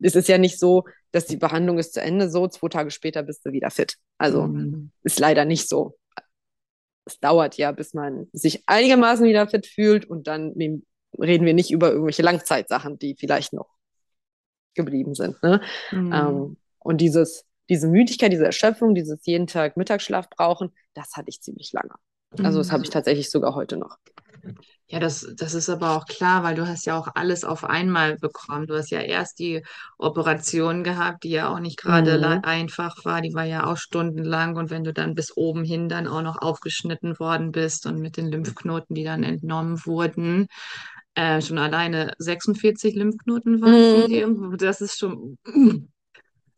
[0.00, 3.22] es ist ja nicht so, dass die Behandlung ist zu Ende, so zwei Tage später
[3.22, 3.96] bist du wieder fit.
[4.18, 4.90] Also Mhm.
[5.02, 5.96] ist leider nicht so.
[7.06, 10.52] Es dauert ja, bis man sich einigermaßen wieder fit fühlt und dann
[11.18, 13.68] reden wir nicht über irgendwelche Langzeitsachen, die vielleicht noch
[14.74, 15.40] geblieben sind.
[15.42, 15.60] Ne?
[15.92, 16.12] Mhm.
[16.12, 21.40] Ähm, und dieses, diese Müdigkeit, diese Erschöpfung, dieses jeden Tag Mittagsschlaf brauchen, das hatte ich
[21.40, 21.94] ziemlich lange.
[22.42, 22.72] Also das Mhm.
[22.72, 23.96] habe ich tatsächlich sogar heute noch.
[24.88, 28.18] Ja, das, das ist aber auch klar, weil du hast ja auch alles auf einmal
[28.18, 28.66] bekommen.
[28.66, 29.62] Du hast ja erst die
[29.98, 32.44] Operation gehabt, die ja auch nicht gerade Mhm.
[32.44, 33.22] einfach war.
[33.22, 34.56] Die war ja auch stundenlang.
[34.56, 38.18] Und wenn du dann bis oben hin dann auch noch aufgeschnitten worden bist und mit
[38.18, 40.48] den Lymphknoten, die dann entnommen wurden,
[41.14, 44.56] äh, schon alleine 46 Lymphknoten waren Mhm.
[44.58, 45.38] Das ist schon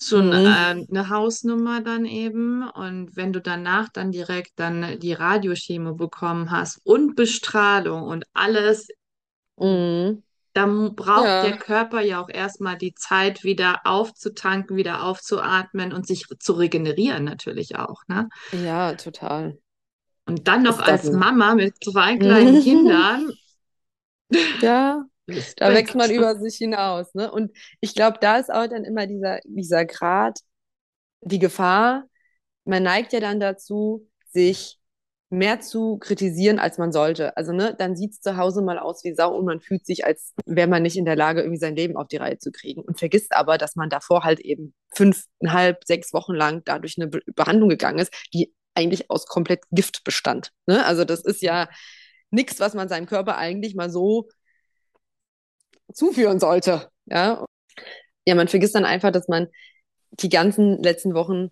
[0.00, 0.66] schon äh, Mhm.
[0.90, 2.68] eine Hausnummer dann eben.
[2.68, 8.88] Und wenn du danach dann direkt dann die Radiochemo bekommen hast und Bestrahlung und alles,
[9.58, 10.22] Mhm.
[10.54, 16.06] dann braucht der Ja, Körper ja auch erstmal die Zeit, wieder aufzutanken, wieder aufzuatmen und
[16.06, 18.28] sich zu regenerieren natürlich auch, ne?
[18.52, 19.58] ja, total.
[20.26, 21.10] Und dann noch als.
[21.10, 23.32] Mama mit zwei kleinen Kindern,
[24.60, 25.06] Ja,
[25.56, 27.30] da wächst man über sich hinaus, ne?
[27.30, 30.38] Und ich glaube, da ist auch dann immer dieser, dieser Grad,
[31.20, 32.04] die Gefahr,
[32.64, 34.78] man neigt ja dann dazu, sich
[35.28, 37.36] mehr zu kritisieren, als man sollte.
[37.36, 40.04] Also, ne, dann sieht es zu Hause mal aus wie Sau und man fühlt sich,
[40.04, 42.82] als wäre man nicht in der Lage, irgendwie sein Leben auf die Reihe zu kriegen.
[42.82, 47.20] Und vergisst aber, dass man davor halt eben fünfeinhalb, sechs Wochen lang dadurch eine Be
[47.34, 50.52] Behandlung gegangen ist, die eigentlich aus komplett Gift bestand.
[50.66, 50.84] Ne?
[50.86, 51.68] Also, das ist ja
[52.30, 54.28] nichts, was man seinem Körper eigentlich mal so
[55.92, 56.90] zuführen sollte.
[57.06, 57.44] Ja,
[58.26, 59.48] ja, man vergisst dann einfach, dass man
[60.12, 61.50] die ganzen letzten Wochen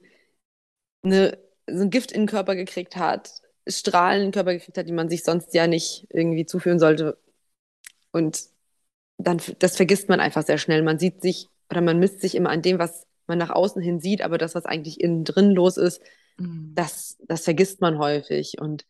[1.02, 3.30] eine, so ein Gift in den Körper gekriegt hat,
[3.66, 7.18] Strahlen in den Körper gekriegt hat, die man sich sonst ja nicht irgendwie zuführen sollte.
[8.12, 8.42] Und
[9.18, 10.82] dann, das vergisst man einfach sehr schnell.
[10.82, 14.00] Man sieht sich oder man misst sich immer an dem, was man nach außen hin
[14.00, 16.02] sieht, aber das, was eigentlich innen drin los ist,
[16.38, 16.72] Mhm.
[16.74, 18.60] das, das vergisst man häufig.
[18.60, 18.86] Und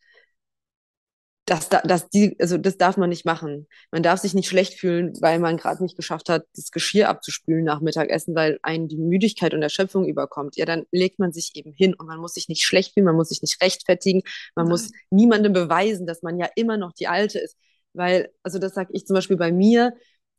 [1.45, 3.67] das, da- das, die, also das darf man nicht machen.
[3.91, 7.63] Man darf sich nicht schlecht fühlen, weil man gerade nicht geschafft hat, das Geschirr abzuspülen
[7.63, 10.55] nach Mittagessen, weil einen die Müdigkeit und Erschöpfung überkommt.
[10.57, 13.15] Ja, dann legt man sich eben hin und man muss sich nicht schlecht fühlen, man
[13.15, 14.23] muss sich nicht rechtfertigen,
[14.55, 17.57] man muss niemandem beweisen, dass man ja immer noch die Alte ist.
[17.93, 19.93] Weil, also das sage ich zum Beispiel bei mir,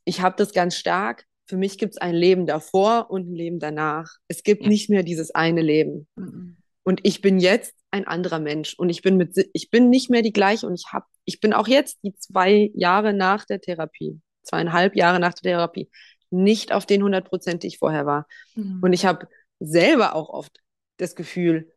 [0.05, 1.25] ich habe das ganz stark.
[1.49, 4.17] Für mich gibt es ein Leben davor und ein Leben danach.
[4.27, 4.69] Es gibt Ja.
[4.69, 6.09] nicht mehr dieses eine Leben.
[6.17, 6.57] Mhm.
[6.87, 10.23] Und ich bin jetzt ein anderer Mensch und ich bin mit, ich bin nicht mehr
[10.23, 14.21] die gleiche und ich habe, ich bin auch jetzt die zwei Jahre nach der Therapie,
[14.45, 15.91] zweieinhalb Jahre nach der Therapie,
[16.31, 18.29] nicht auf den 100 Prozent, die ich vorher war.
[18.55, 18.79] Mhm.
[18.83, 19.27] Und ich habe
[19.59, 20.61] selber auch oft
[20.99, 21.73] das Gefühl,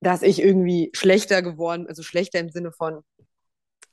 [0.00, 3.02] dass ich irgendwie schlechter geworden, also schlechter im Sinne von,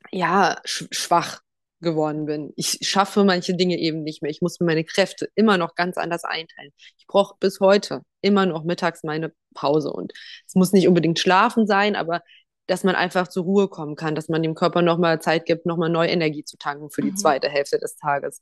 [0.09, 1.41] ja, sch schwach
[1.81, 2.53] geworden bin.
[2.55, 4.31] Ich schaffe manche Dinge eben nicht mehr.
[4.31, 6.71] Ich muss mir meine Kräfte immer noch ganz anders einteilen.
[6.97, 9.91] Ich brauche bis heute immer noch mittags meine Pause.
[9.91, 10.13] Und
[10.45, 12.21] es muss nicht unbedingt schlafen sein, aber
[12.67, 15.89] dass man einfach zur Ruhe kommen kann, dass man dem Körper nochmal Zeit gibt, nochmal
[15.89, 17.17] neue Energie zu tanken für die Mhm.
[17.17, 18.41] zweite Hälfte des Tages.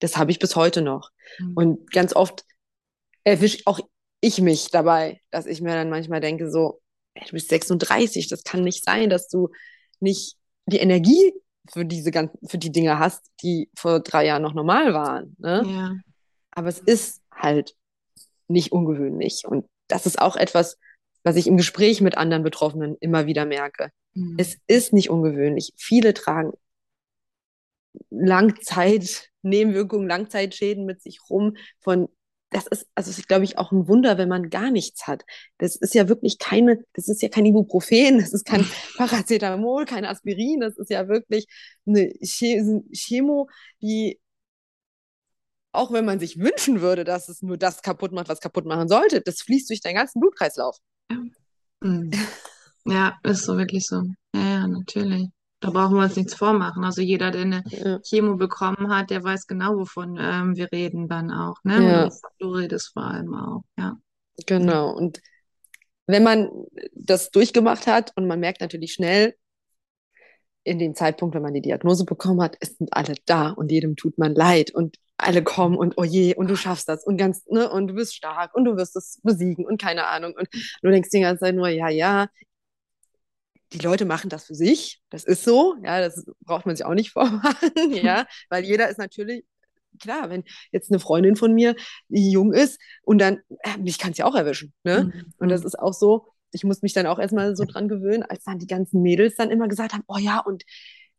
[0.00, 1.10] Das habe ich bis heute noch.
[1.38, 1.52] Mhm.
[1.54, 2.44] Und ganz oft
[3.24, 3.78] erwische auch
[4.20, 6.80] ich mich dabei, dass ich mir dann manchmal denke, so,
[7.14, 9.50] ey, du bist 36, das kann nicht sein, dass du
[10.00, 11.32] nicht die Energie
[11.72, 15.36] für diese ganzen, für die Dinge hast, die vor drei Jahren noch normal waren.
[15.38, 15.62] Ne?
[15.66, 15.92] Ja.
[16.50, 17.74] Aber es ist halt
[18.52, 19.42] nicht ungewöhnlich.
[19.46, 20.78] Und das ist auch etwas,
[21.24, 23.90] was ich im Gespräch mit anderen Betroffenen immer wieder merke.
[24.14, 24.36] Mhm.
[24.38, 25.72] Es ist nicht ungewöhnlich.
[25.76, 26.52] Viele tragen
[28.10, 32.08] Langzeit-Nebenwirkungen, Langzeitschäden mit sich rum von
[32.50, 35.24] das ist, also ist, glaube ich, auch ein Wunder, wenn man gar nichts hat.
[35.56, 38.66] Das ist ja wirklich keine, das ist ja kein Ibuprofen, das ist kein
[38.98, 41.46] Paracetamol, kein Aspirin, das ist ja wirklich
[41.86, 43.48] eine Che- Chemo,
[43.80, 44.20] die,
[45.72, 48.88] auch wenn man sich wünschen würde, dass es nur das kaputt macht, was kaputt machen
[48.88, 50.76] sollte, das fließt durch deinen ganzen Blutkreislauf.
[51.80, 52.10] Mhm.
[52.84, 54.02] Ja, ist so wirklich so.
[54.34, 55.28] Ja, ja, natürlich.
[55.60, 56.84] Da brauchen wir uns nichts vormachen.
[56.84, 58.00] Also jeder, der eine Ja.
[58.00, 61.82] Chemo bekommen hat, der weiß genau, wovon ähm, wir reden dann auch, ne?
[61.82, 62.10] Ja.
[62.40, 63.96] du redest vor allem auch, ja.
[64.46, 64.90] Genau.
[64.92, 65.20] Und
[66.06, 66.50] wenn man
[66.94, 69.34] das durchgemacht hat und man merkt natürlich schnell,
[70.64, 73.96] in dem Zeitpunkt, wenn man die Diagnose bekommen hat, es sind alle da und jedem
[73.96, 74.72] tut man leid.
[74.72, 77.94] Und alle kommen und oh je, und du schaffst das und ganz, ne, und du
[77.94, 80.34] bist stark und du wirst es besiegen und keine Ahnung.
[80.36, 80.48] Und
[80.82, 82.28] du denkst die ganze Zeit nur, ja, ja,
[83.72, 86.94] die Leute machen das für sich, das ist so, ja, das braucht man sich auch
[86.94, 89.44] nicht vormachen, ja, weil jeder ist natürlich,
[90.00, 91.74] klar, wenn jetzt eine Freundin von mir,
[92.08, 95.12] die jung ist und dann, äh, mich kann es ja auch erwischen, ne?
[95.14, 95.32] Mhm.
[95.38, 98.44] Und das ist auch so, ich muss mich dann auch erstmal so dran gewöhnen, als
[98.44, 100.64] dann die ganzen Mädels dann immer gesagt haben, oh ja, und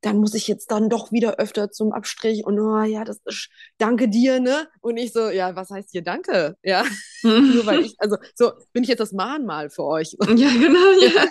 [0.03, 3.49] dann muss ich jetzt dann doch wieder öfter zum Abstrich und oh ja, das ist,
[3.77, 4.67] danke dir, ne?
[4.81, 6.57] Und ich so, ja, was heißt hier danke?
[6.61, 6.83] Ja,
[7.23, 10.15] nur weil ich, also so bin ich jetzt das Mahnmal für euch.
[10.35, 11.25] Ja, genau, ja.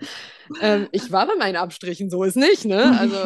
[0.60, 2.96] ähm, ich war bei meinen Abstrichen, so ist nicht, ne?
[2.98, 3.16] Also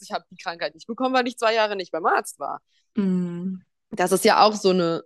[0.00, 2.60] ich habe die Krankheit nicht bekommen, weil ich zwei Jahre nicht beim Arzt war.
[2.94, 3.62] Mhm.
[3.90, 5.02] Das ist ja auch so eine,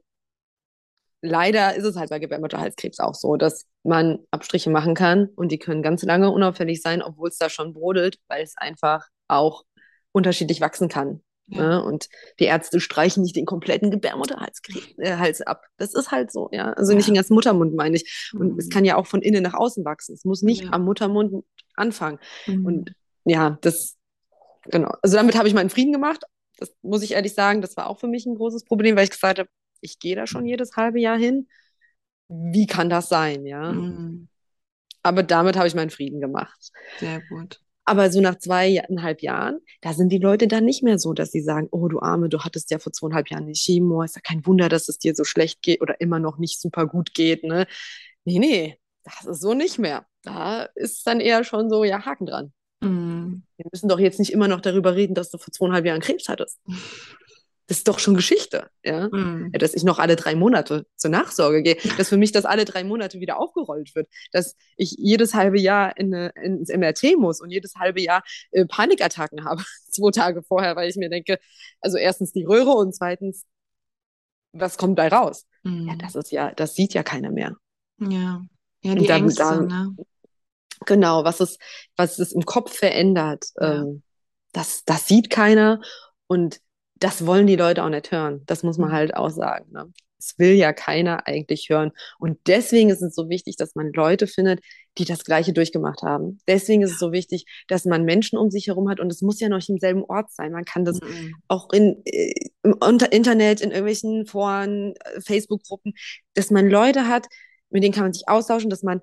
[1.22, 5.58] leider ist es halt bei Gebärmutterhalskrebs auch so, dass man Abstriche machen kann und die
[5.58, 9.62] können ganz lange unauffällig sein, obwohl es da schon brodelt, weil es einfach auch
[10.12, 11.22] unterschiedlich wachsen kann.
[11.46, 11.62] Ja.
[11.68, 11.84] Ne?
[11.84, 12.08] Und
[12.38, 14.60] die Ärzte streichen nicht den kompletten Gebärmutterhals
[14.98, 15.64] äh, ab.
[15.76, 16.72] Das ist halt so, ja.
[16.74, 17.12] Also nicht Ja.
[17.12, 18.32] den ganzen Muttermund, meine ich.
[18.38, 18.58] Und Mhm.
[18.58, 20.14] es kann ja auch von innen nach außen wachsen.
[20.14, 20.70] Es muss nicht Ja.
[20.72, 22.18] am Muttermund anfangen.
[22.46, 22.64] Mhm.
[22.66, 23.96] Und ja, das,
[24.64, 24.92] genau.
[25.02, 26.22] Also damit habe ich meinen Frieden gemacht.
[26.58, 29.10] Das muss ich ehrlich sagen, das war auch für mich ein großes Problem, weil ich
[29.10, 29.48] gesagt habe,
[29.82, 31.48] ich gehe da schon jedes halbe Jahr hin.
[32.28, 33.72] Wie kann das sein, ja?
[33.72, 34.28] Mhm.
[35.02, 36.70] Aber damit habe ich meinen Frieden gemacht.
[36.98, 37.60] Sehr gut.
[37.84, 41.40] Aber so nach zweieinhalb Jahren, da sind die Leute dann nicht mehr so, dass sie
[41.40, 44.46] sagen, oh du Arme, du hattest ja vor zweieinhalb Jahren die Chemo, ist ja kein
[44.46, 47.66] Wunder, dass es dir so schlecht geht oder immer noch nicht super gut geht, ne?
[48.24, 50.06] Nee, nee, das ist so nicht mehr.
[50.22, 52.52] Da ist dann eher schon so, ja, Haken dran.
[52.80, 53.42] Mhm.
[53.56, 56.28] Wir müssen doch jetzt nicht immer noch darüber reden, dass du vor zweieinhalb Jahren Krebs
[56.28, 56.60] hattest.
[57.72, 59.08] Ist doch schon Geschichte, ja?
[59.10, 59.48] Mhm.
[59.54, 62.66] Ja, dass ich noch alle drei Monate zur Nachsorge gehe, dass für mich das alle
[62.66, 67.40] drei Monate wieder aufgerollt wird, dass ich jedes halbe Jahr in eine, ins MRT muss
[67.40, 71.38] und jedes halbe Jahr äh, Panikattacken habe, zwei Tage vorher, weil ich mir denke,
[71.80, 73.46] also erstens die Röhre und zweitens,
[74.52, 75.46] was kommt da raus?
[75.62, 75.88] Mhm.
[75.88, 77.56] Ja, das ist ja, das sieht ja keiner mehr.
[77.98, 78.44] Ja.
[78.82, 79.96] Ja, die dann- Ängste, dann- ne?
[80.84, 81.56] Genau, was es,
[81.96, 83.82] was es im Kopf verändert, Ja.
[83.82, 84.02] ähm,
[84.52, 85.80] das, das sieht keiner
[86.26, 86.60] und
[87.02, 88.42] das wollen die Leute auch nicht hören.
[88.46, 88.94] Das muss man Mhm.
[88.94, 89.66] halt auch sagen.
[89.72, 89.92] Ne?
[90.18, 91.90] Es will ja keiner eigentlich hören.
[92.20, 94.60] Und deswegen ist es so wichtig, dass man Leute findet,
[94.98, 96.38] die das Gleiche durchgemacht haben.
[96.46, 99.40] Deswegen ist es so wichtig, dass man Menschen um sich herum hat und es muss
[99.40, 100.52] ja noch im selben Ort sein.
[100.52, 101.34] Man kann das Mhm.
[101.48, 105.94] auch in, äh, im Unter Internet, in irgendwelchen Foren, äh, Facebook-Gruppen,
[106.34, 107.26] dass man Leute hat,
[107.70, 109.00] mit denen kann man sich austauschen, dass man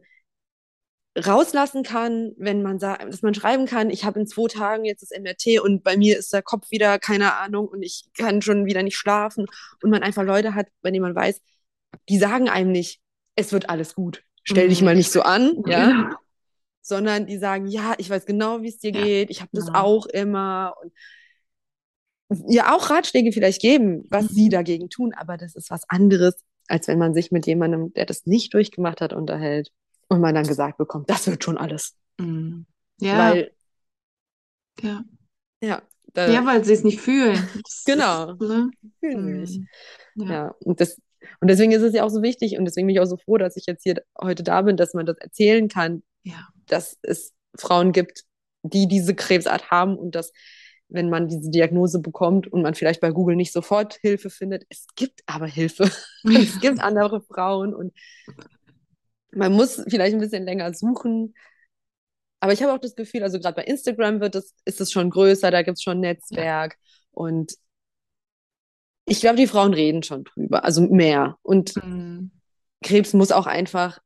[1.17, 5.01] rauslassen kann, wenn man sagt, dass man schreiben kann, ich habe in zwei Tagen jetzt
[5.01, 8.65] das MRT und bei mir ist der Kopf wieder keine Ahnung und ich kann schon
[8.65, 9.45] wieder nicht schlafen.
[9.83, 11.41] Und man einfach Leute hat, bei denen man weiß,
[12.07, 13.01] die sagen einem nicht,
[13.35, 14.85] es wird alles gut, stell dich Mhm.
[14.85, 16.17] mal nicht so an, ja,
[16.81, 19.65] sondern die sagen, ja, ich weiß genau, wie es dir Ja, geht, ich habe das
[19.65, 19.79] genau.
[19.79, 20.75] auch immer.
[20.81, 20.93] Und
[22.47, 24.29] ja auch Ratschläge vielleicht geben, was Mhm.
[24.35, 26.35] sie dagegen tun, aber das ist was anderes,
[26.67, 29.71] als wenn man sich mit jemandem, der das nicht durchgemacht hat, unterhält
[30.09, 31.95] und man dann gesagt bekommt, das wird schon alles.
[32.19, 32.65] Mhm.
[32.99, 33.51] Ja, Weil,
[34.81, 35.03] ja.
[35.61, 35.81] ja,
[36.15, 37.47] Ja, weil sie es nicht fühlen.
[37.85, 38.33] Genau.
[38.33, 38.69] Ist, ne?
[38.99, 39.41] fühlen.
[40.15, 40.25] Mhm.
[40.25, 40.31] Ja.
[40.31, 40.99] Ja, und, das,
[41.39, 43.37] und deswegen ist es ja auch so wichtig und deswegen bin ich auch so froh,
[43.37, 46.47] dass ich jetzt hier heute da bin, dass man das erzählen kann, Ja.
[46.67, 48.25] dass es Frauen gibt,
[48.63, 50.33] die diese Krebsart haben und dass,
[50.89, 54.87] wenn man diese Diagnose bekommt und man vielleicht bei Google nicht sofort Hilfe findet, es
[54.95, 55.89] gibt aber Hilfe.
[56.23, 57.93] es gibt andere Frauen und
[59.33, 61.33] man muss vielleicht ein bisschen länger suchen.
[62.39, 65.09] Aber ich habe auch das Gefühl, also gerade bei Instagram wird es, ist es schon
[65.09, 66.77] größer, da gibt es schon Netzwerk
[67.11, 67.53] und
[69.05, 71.37] ich glaube, die Frauen reden schon drüber, also mehr.
[71.41, 72.31] Und Mhm.
[72.83, 73.99] Krebs muss auch einfach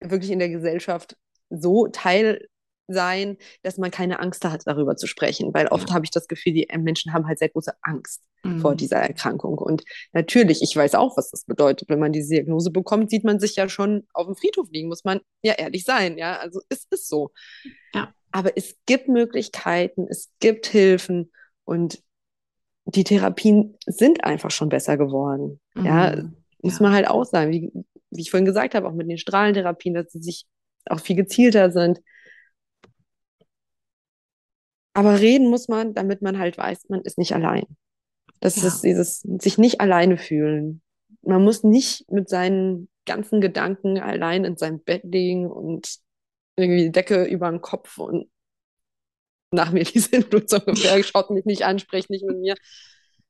[0.00, 1.16] wirklich in der Gesellschaft
[1.50, 2.48] so Teil
[2.88, 5.54] sein, dass man keine Angst hat, darüber zu sprechen.
[5.54, 5.94] Weil oft Ja.
[5.94, 8.60] habe ich das Gefühl, die Menschen haben halt sehr große Angst Mhm.
[8.60, 9.56] vor dieser Erkrankung.
[9.58, 11.88] Und natürlich, ich weiß auch, was das bedeutet.
[11.88, 15.04] Wenn man diese Diagnose bekommt, sieht man sich ja schon auf dem Friedhof liegen, muss
[15.04, 16.18] man ja ehrlich sein.
[16.18, 17.30] Ja, also es ist so.
[17.94, 18.12] Ja.
[18.32, 21.30] Aber es gibt Möglichkeiten, es gibt Hilfen
[21.64, 22.02] und
[22.84, 25.60] die Therapien sind einfach schon besser geworden.
[25.76, 26.36] Ja, Mhm.
[26.62, 26.82] muss Ja.
[26.82, 27.70] man halt auch sagen, wie,
[28.10, 30.46] wie ich vorhin gesagt habe, auch mit den Strahlentherapien, dass sie sich
[30.86, 32.00] auch viel gezielter sind.
[34.94, 37.64] Aber reden muss man, damit man halt weiß, man ist nicht allein.
[38.40, 38.68] Das Ja.
[38.68, 40.82] ist dieses sich nicht alleine fühlen.
[41.22, 45.96] Man muss nicht mit seinen ganzen Gedanken allein in seinem Bett liegen und
[46.56, 48.28] irgendwie die Decke über den Kopf und
[49.52, 52.54] nach mir die Sinnflut so ungefähr, schaut mich nicht an, spricht nicht mit mir.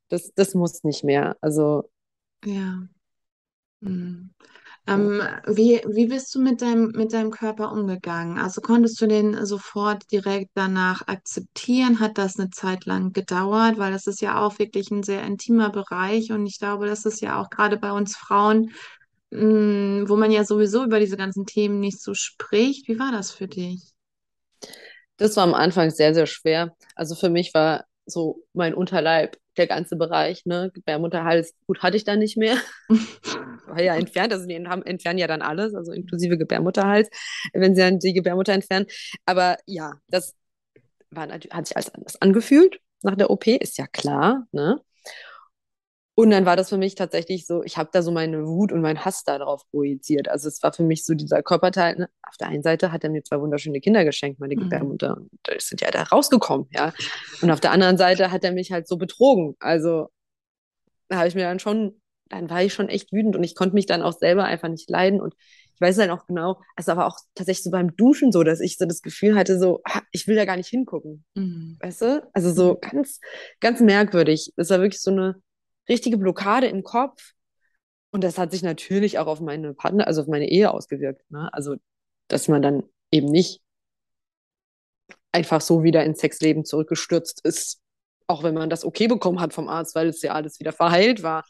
[0.09, 1.37] Das, das muss nicht mehr.
[1.41, 1.89] Also
[2.45, 2.87] Ja.
[3.81, 4.31] Mhm.
[4.85, 8.37] Ähm, wie, wie bist du mit deinem, mit deinem Körper umgegangen?
[8.37, 11.99] Also konntest du den sofort direkt danach akzeptieren?
[12.01, 13.77] Hat das eine Zeit lang gedauert?
[13.77, 17.21] Weil das ist ja auch wirklich ein sehr intimer Bereich und ich glaube, das ist
[17.21, 18.71] ja auch gerade bei uns Frauen,
[19.31, 22.87] mh, wo man ja sowieso über diese ganzen Themen nicht so spricht.
[22.89, 23.93] Wie war das für dich?
[25.17, 26.75] Das war am Anfang sehr, sehr schwer.
[26.95, 32.03] Also für mich war so mein Unterleib, der ganze Bereich, ne, Gebärmutterhals, gut hatte ich
[32.03, 32.57] dann nicht mehr.
[33.67, 37.09] war ja entfernt, also die haben, entfernen ja dann alles, also inklusive Gebärmutterhals,
[37.53, 38.87] wenn sie dann die Gebärmutter entfernen.
[39.25, 40.35] Aber ja, das
[41.11, 44.79] war, hat sich alles anders angefühlt nach der OP, ist ja klar, ne?
[46.15, 48.81] Und dann war das für mich tatsächlich so, ich habe da so meine Wut und
[48.81, 50.29] meinen Hass darauf projiziert.
[50.29, 51.95] Also es war für mich so dieser Körperteil.
[51.95, 52.09] Ne?
[52.21, 54.59] Auf der einen Seite hat er mir zwei wunderschöne Kinder geschenkt, meine mhm.
[54.59, 55.17] Gebärmutter.
[55.17, 56.93] Und die sind ja da rausgekommen, ja.
[57.41, 59.55] Und auf der anderen Seite hat er mich halt so betrogen.
[59.59, 60.09] Also
[61.09, 61.99] da habe ich mir dann schon,
[62.33, 64.89] dann war ich schon echt wütend und ich konnte mich dann auch selber einfach nicht
[64.89, 65.21] leiden.
[65.21, 65.35] Und
[65.73, 68.77] ich weiß dann auch genau, es war auch tatsächlich so beim Duschen so, dass ich
[68.77, 71.23] so das Gefühl hatte, so, ah, ich will da gar nicht hingucken.
[71.35, 71.77] Mhm.
[71.81, 72.29] Weißt du?
[72.33, 72.89] Also so mhm.
[72.89, 73.19] ganz,
[73.59, 74.53] ganz merkwürdig.
[74.55, 75.35] Es war wirklich so eine
[75.89, 77.31] richtige Blockade im Kopf.
[78.11, 81.23] Und das hat sich natürlich auch auf meine Partner, also auf meine Ehe ausgewirkt.
[81.31, 81.49] Ne?
[81.51, 81.75] Also,
[82.27, 83.61] dass man dann eben nicht
[85.31, 87.81] einfach so wieder ins Sexleben zurückgestürzt ist,
[88.27, 91.23] auch wenn man das okay bekommen hat vom Arzt, weil es ja alles wieder verheilt
[91.23, 91.43] war.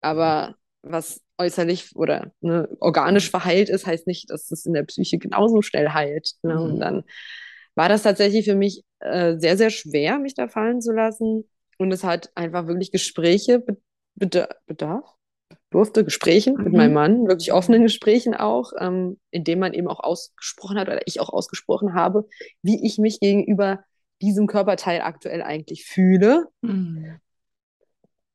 [0.00, 5.18] Aber was äußerlich oder ne, organisch verheilt ist, heißt nicht, dass es in der Psyche
[5.18, 6.32] genauso schnell heilt.
[6.42, 6.54] Ne?
[6.54, 6.60] Mhm.
[6.60, 7.04] Und dann
[7.74, 11.48] war das tatsächlich für mich äh, sehr, sehr schwer, mich da fallen zu lassen.
[11.78, 13.64] Und es hat einfach wirklich Gespräche
[14.14, 15.04] bedarf,
[15.70, 16.64] durfte Gesprächen mhm.
[16.64, 21.06] mit meinem Mann, wirklich offenen Gesprächen auch, ähm, indem man eben auch ausgesprochen hat oder
[21.06, 22.28] ich auch ausgesprochen habe,
[22.62, 23.82] wie ich mich gegenüber
[24.20, 26.48] diesem Körperteil aktuell eigentlich fühle.
[26.60, 27.20] Mhm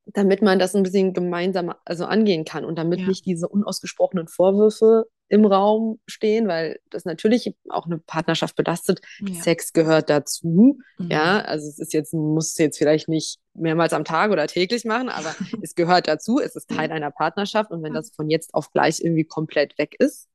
[0.06, 3.08] damit man das ein bisschen gemeinsam also angehen kann und damit ja.
[3.08, 9.00] nicht diese unausgesprochenen Vorwürfe im Raum stehen, weil das natürlich auch eine Partnerschaft belastet.
[9.20, 9.42] Ja.
[9.42, 10.78] Sex gehört dazu.
[10.98, 11.10] Mhm.
[11.10, 15.08] Ja, also es ist jetzt, muss jetzt vielleicht nicht mehrmals am Tag oder täglich machen,
[15.08, 16.38] aber es gehört dazu.
[16.38, 19.96] Es ist Teil einer Partnerschaft und wenn das von jetzt auf gleich irgendwie komplett weg
[19.98, 20.28] ist,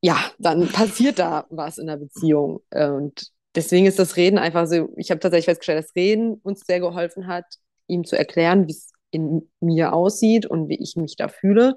[0.00, 2.60] ja, dann passiert da was in der Beziehung.
[2.70, 6.80] Und deswegen ist das Reden einfach so, ich habe tatsächlich festgestellt, dass Reden uns sehr
[6.80, 7.46] geholfen hat,
[7.88, 11.76] ihm zu erklären, wie es in mir aussieht und wie ich mich da fühle.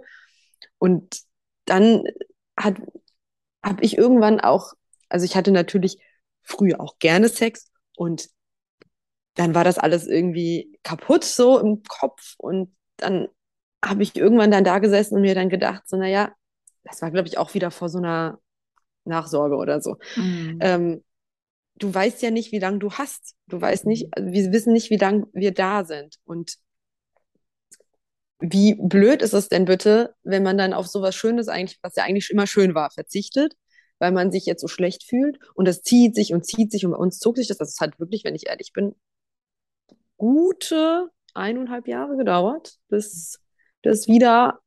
[0.78, 1.21] Und
[1.65, 2.04] dann
[2.58, 2.84] habe
[3.82, 4.74] ich irgendwann auch,
[5.10, 5.97] also ich hatte natürlich
[6.43, 8.30] früher auch gerne Sex und
[9.36, 13.28] dann war das alles irgendwie kaputt so im Kopf und dann
[13.84, 16.34] habe ich irgendwann dann da gesessen und mir dann gedacht, so, naja,
[16.84, 18.39] das war, glaube ich, auch wieder vor so einer
[19.06, 19.97] Nachsorge oder so.
[20.15, 20.60] Mhm.
[20.62, 21.04] Ähm,
[21.82, 23.36] du weißt ja nicht, wie lange du hast.
[23.48, 26.17] Du weißt nicht, also wir wissen nicht, wie lange wir da sind.
[26.26, 26.58] Und
[28.39, 32.04] wie blöd ist es denn bitte, wenn man dann auf sowas Schönes eigentlich, was ja
[32.04, 33.56] eigentlich immer schön war, verzichtet,
[34.00, 36.91] weil man sich jetzt so schlecht fühlt und das zieht sich und zieht sich und
[36.91, 38.96] bei uns zog sich das, das hat wirklich, wenn ich ehrlich bin,
[40.17, 43.39] gute eineinhalb Jahre gedauert, bis
[43.84, 44.60] das wieder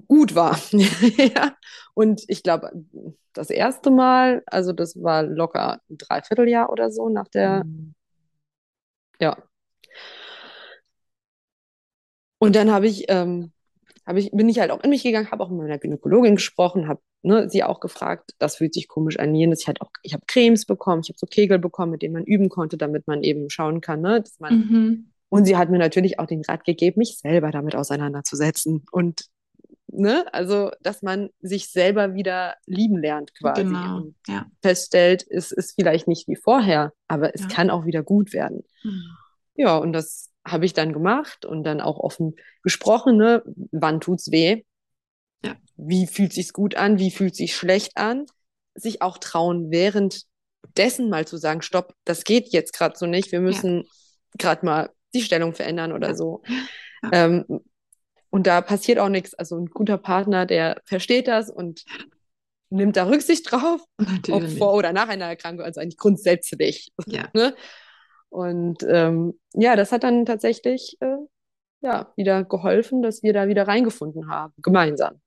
[0.00, 0.58] gut war.
[0.72, 1.56] ja.
[1.94, 2.70] Und ich glaube,
[3.32, 7.94] das erste Mal, also das war locker ein Dreivierteljahr oder so nach der, mhm.
[9.20, 9.36] ja.
[12.38, 13.52] Und dann habe ich, ähm,
[14.04, 16.86] hab ich, bin ich halt auch in mich gegangen, habe auch mit meiner Gynäkologin gesprochen,
[16.86, 19.62] habe ne, sie auch gefragt, das fühlt sich komisch an, jenes.
[19.62, 22.24] Ich, halt auch, ich habe Cremes bekommen, ich habe so Kegel bekommen, mit denen man
[22.24, 25.12] üben konnte, damit man eben schauen kann, ne, dass man mhm.
[25.28, 29.26] Und sie hat mir natürlich auch den Rat gegeben, mich selber damit auseinanderzusetzen und
[29.96, 34.46] ne, also dass man sich selber wieder lieben lernt quasi genau, und ja.
[34.62, 37.48] feststellt, es ist vielleicht nicht wie vorher, aber es ja.
[37.48, 38.62] kann auch wieder gut werden.
[38.82, 39.02] Mhm.
[39.54, 44.30] Ja, und das habe ich dann gemacht und dann auch offen gesprochen, ne, wann tut's
[44.30, 44.62] weh?
[45.44, 45.56] Ja.
[45.76, 46.98] Wie fühlt sich's gut an?
[46.98, 48.26] Wie fühlt sich schlecht an?
[48.74, 53.40] Sich auch trauen, währenddessen mal zu sagen, stopp, das geht jetzt gerade so nicht, wir
[53.40, 53.88] müssen ja.
[54.38, 56.42] gerade mal die Stellung verändern oder so.
[57.12, 57.44] Ähm,
[58.36, 59.32] und da passiert auch nichts.
[59.32, 61.86] Also ein guter Partner, der versteht das und
[62.68, 64.52] nimmt da Rücksicht drauf, Natürlich.
[64.52, 66.92] ob vor oder nach einer Erkrankung, also eigentlich grundsätzlich.
[67.06, 67.28] Ja.
[67.34, 67.54] Ne?
[68.28, 71.16] Und ähm, ja, das hat dann tatsächlich äh,
[71.80, 75.22] ja, wieder geholfen, dass wir da wieder reingefunden haben, gemeinsam.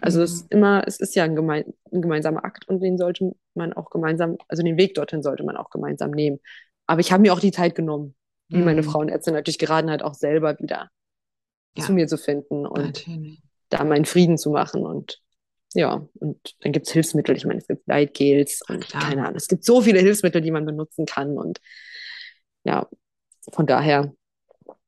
[0.00, 0.24] Also mhm.
[0.24, 3.74] es ist immer, es ist ja ein, gemein, ein gemeinsamer Akt und den sollte man
[3.74, 6.40] auch gemeinsam, also den Weg dorthin sollte man auch gemeinsam nehmen.
[6.86, 8.14] Aber ich habe mir auch die Zeit genommen,
[8.48, 8.64] wie mhm.
[8.64, 10.88] meine Frauenärztin natürlich geraten hat, auch selber wieder
[11.76, 11.84] ja.
[11.84, 13.42] zu mir zu finden und Natürlich.
[13.68, 14.84] da meinen Frieden zu machen.
[14.84, 15.20] Und
[15.74, 17.36] ja, und dann gibt es Hilfsmittel.
[17.36, 19.02] Ich meine, es gibt Leitgels und Klar.
[19.02, 19.36] keine Ahnung.
[19.36, 21.36] Es gibt so viele Hilfsmittel, die man benutzen kann.
[21.36, 21.60] Und
[22.64, 22.88] ja,
[23.52, 24.14] von daher.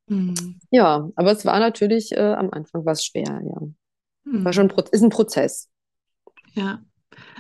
[0.07, 0.61] Mhm.
[0.71, 3.61] Ja, aber es war natürlich äh, am Anfang was schwer, ja.
[4.29, 5.69] War schon, ein ist ein Prozess.
[6.55, 6.83] Ja.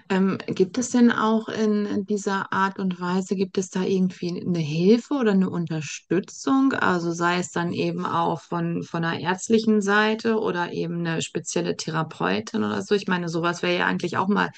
[0.08, 4.60] Ähm, gibt es denn auch in dieser Art und Weise, gibt es da irgendwie eine
[4.60, 6.72] Hilfe oder eine Unterstützung?
[6.74, 11.76] Also sei es dann eben auch von, von einer ärztlichen Seite oder eben eine spezielle
[11.76, 12.94] Therapeutin oder so.
[12.94, 14.50] Ich meine, sowas wäre ja eigentlich auch mal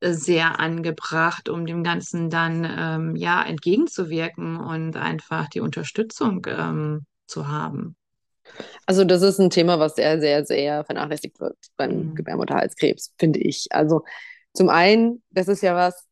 [0.00, 7.06] äh, sehr angebracht, um dem Ganzen dann ähm, ja entgegenzuwirken und einfach die Unterstützung ähm,
[7.26, 7.96] zu haben.
[8.86, 12.14] Also das ist ein Thema, was sehr, sehr, sehr vernachlässigt wird beim Mhm.
[12.14, 13.66] Gebärmutterhalskrebs, finde ich.
[13.70, 14.04] Also
[14.54, 16.06] zum einen, das ist ja was,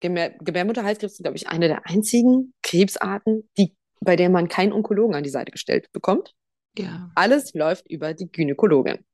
[0.00, 5.16] Gebär Gebärmutterhalskrebs ist, glaube ich, eine der einzigen Krebsarten, die, bei der man keinen Onkologen
[5.16, 6.34] an die Seite gestellt bekommt.
[6.78, 9.04] Ja, Alles läuft über die Gynäkologin.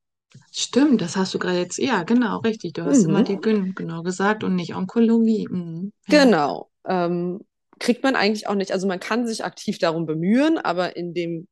[0.52, 2.74] stimmt, das hast du gerade jetzt, ja, genau, richtig.
[2.74, 3.24] Du hast immer Mhm.
[3.24, 5.48] die Gyn genau gesagt und nicht Onkologie.
[5.50, 5.92] Mhm.
[6.09, 6.24] Ja.
[6.24, 6.70] Genau.
[6.86, 7.40] Ähm,
[7.78, 8.72] kriegt man eigentlich auch nicht.
[8.72, 11.48] Also man kann sich aktiv darum bemühen, aber in dem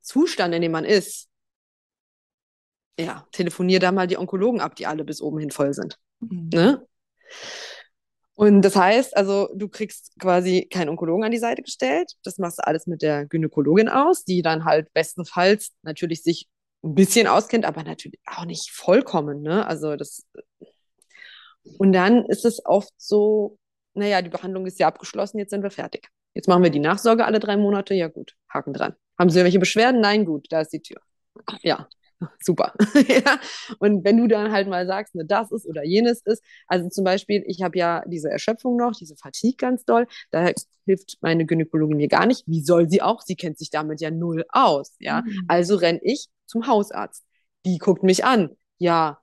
[0.00, 1.28] Zustand, in dem man ist,
[2.98, 5.98] ja, telefonier da mal die Onkologen ab, die alle bis oben hin voll sind.
[6.20, 6.50] Mhm.
[6.52, 6.86] Ne?
[8.36, 12.12] Und das heißt, also du kriegst quasi keinen Onkologen an die Seite gestellt.
[12.24, 16.48] Das machst du alles mit der Gynäkologin aus, die dann halt bestenfalls natürlich sich
[16.82, 19.40] ein bisschen auskennt, aber natürlich auch nicht vollkommen.
[19.40, 19.66] Ne?
[19.66, 20.26] Also das.
[21.78, 23.58] Und dann ist es oft so,
[23.94, 26.08] naja, die Behandlung ist ja abgeschlossen, jetzt sind wir fertig.
[26.34, 27.94] Jetzt machen wir die Nachsorge alle drei Monate.
[27.94, 28.94] Ja, gut, Haken dran.
[29.16, 30.00] Haben Sie irgendwelche Beschwerden?
[30.00, 31.00] Nein, gut, da ist die Tür.
[31.62, 31.88] Ja,
[32.40, 32.72] super.
[33.08, 33.38] ja.
[33.78, 37.04] Und wenn du dann halt mal sagst, ne, das ist oder jenes ist, also zum
[37.04, 40.50] Beispiel, ich habe ja diese Erschöpfung noch, diese Fatigue ganz doll, da
[40.86, 42.44] hilft meine Gynäkologin mir gar nicht.
[42.46, 43.22] Wie soll sie auch?
[43.22, 44.94] Sie kennt sich damit ja null aus.
[44.98, 45.44] Ja, Mhm.
[45.48, 47.24] also renn ich zum Hausarzt.
[47.64, 48.50] Die guckt mich an.
[48.78, 49.20] Ja,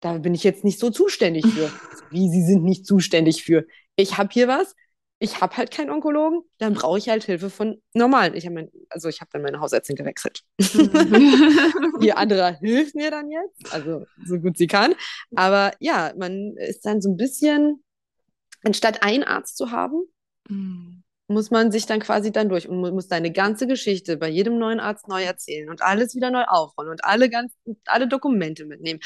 [0.00, 1.70] da bin ich jetzt nicht so zuständig für.
[2.10, 3.66] Wie, Sie sind nicht zuständig für.
[3.96, 4.74] Ich habe hier was,
[5.22, 8.34] ich habe halt keinen Onkologen, dann brauche ich halt Hilfe von normalen.
[8.34, 10.40] Ich mein, also ich habe dann meine Hausärztin gewechselt.
[10.58, 10.80] Mhm.
[12.02, 14.94] Die andere hilft mir dann jetzt, also so gut sie kann.
[15.36, 17.84] Aber ja, man ist dann so ein bisschen,
[18.64, 20.02] anstatt einen Arzt zu haben,
[20.48, 21.04] Mhm.
[21.28, 24.58] muss man sich dann quasi dann durch und mu- muss deine ganze Geschichte bei jedem
[24.58, 27.52] neuen Arzt neu erzählen und alles wieder neu aufrollen und alle ganz,
[27.84, 29.00] alle Dokumente mitnehmen.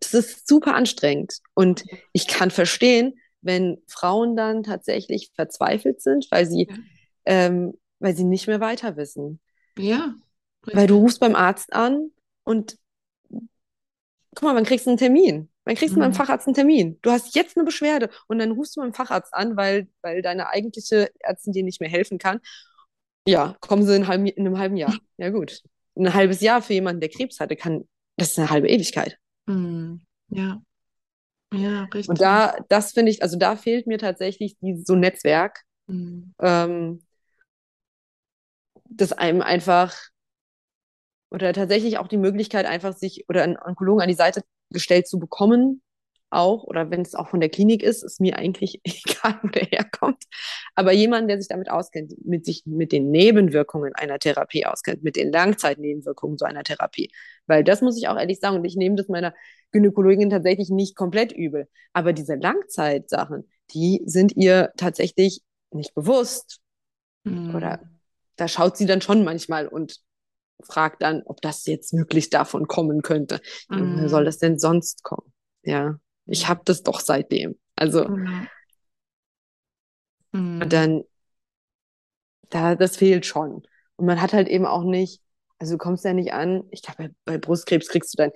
[0.00, 1.38] Das ist super anstrengend.
[1.54, 3.14] Und ich kann verstehen,
[3.44, 6.76] wenn Frauen dann tatsächlich verzweifelt sind, weil sie, Ja.
[7.26, 9.40] ähm, weil sie nicht mehr weiter wissen.
[9.78, 10.14] Ja,
[10.62, 12.10] Weil du rufst beim Arzt an
[12.44, 12.78] und
[14.34, 15.48] guck mal, wann kriegst du einen Termin?
[15.64, 16.14] Wann kriegst du beim Mhm.
[16.14, 16.98] Facharzt einen Termin?
[17.02, 20.48] Du hast jetzt eine Beschwerde und dann rufst du beim Facharzt an, weil, weil deine
[20.48, 22.40] eigentliche Ärztin dir nicht mehr helfen kann.
[23.26, 24.94] Ja, kommen sie in, halb, in einem halben Jahr.
[25.16, 25.62] Ja, gut.
[25.96, 29.16] Ein halbes Jahr für jemanden, der Krebs hatte, kann, das ist eine halbe Ewigkeit.
[29.46, 30.00] Mhm.
[30.28, 30.60] Ja,
[31.56, 32.08] ja, richtig.
[32.08, 36.32] Und da, das finde ich, also da fehlt mir tatsächlich die, so ein Netzwerk, Mhm.
[36.40, 37.00] ähm,
[38.88, 39.94] das einem einfach
[41.30, 45.18] oder tatsächlich auch die Möglichkeit, einfach sich oder einen Onkologen an die Seite gestellt zu
[45.18, 45.82] bekommen,
[46.34, 49.64] auch, oder wenn es auch von der Klinik ist, ist mir eigentlich egal, wo der
[49.64, 50.22] herkommt.
[50.74, 55.16] Aber jemand, der sich damit auskennt, mit sich mit den Nebenwirkungen einer Therapie auskennt, mit
[55.16, 57.10] den Langzeitnebenwirkungen so einer Therapie.
[57.46, 59.34] Weil das muss ich auch ehrlich sagen, und ich nehme das meiner
[59.72, 61.68] Gynäkologin tatsächlich nicht komplett übel.
[61.92, 66.60] Aber diese Langzeitsachen, die sind ihr tatsächlich nicht bewusst.
[67.24, 67.54] Mhm.
[67.54, 67.80] Oder
[68.36, 70.00] da schaut sie dann schon manchmal und
[70.62, 73.40] fragt dann, ob das jetzt wirklich davon kommen könnte.
[73.68, 73.96] Mhm.
[73.96, 75.32] Woher soll das denn sonst kommen?
[75.62, 77.58] Ja, ich habe das doch seitdem.
[77.76, 78.46] Also Ja.
[80.32, 80.68] Mhm.
[80.68, 81.04] dann,
[82.50, 83.62] da, das fehlt schon.
[83.96, 85.20] Und man hat halt eben auch nicht,
[85.58, 88.32] also du kommst ja nicht an, ich glaube, bei, bei Brustkrebs kriegst du dann,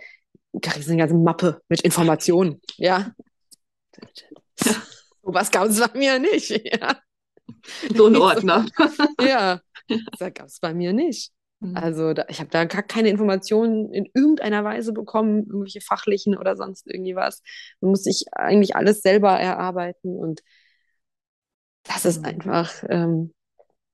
[0.62, 2.60] kriegst eine ganze Mappe mit Informationen.
[2.76, 3.12] Ja.
[5.22, 6.50] Was gab es bei mir nicht.
[6.80, 6.98] Ja.
[7.94, 8.66] So ein Ordner.
[9.20, 9.60] ja.
[10.18, 11.32] Das gab es bei mir nicht.
[11.60, 11.76] Mhm.
[11.76, 16.56] Also da, ich habe da gar keine Informationen in irgendeiner Weise bekommen, irgendwelche fachlichen oder
[16.56, 17.42] sonst irgendwie was.
[17.80, 20.40] Man muss sich eigentlich alles selber erarbeiten und
[21.84, 22.24] das ist Mhm.
[22.26, 23.32] einfach, ähm,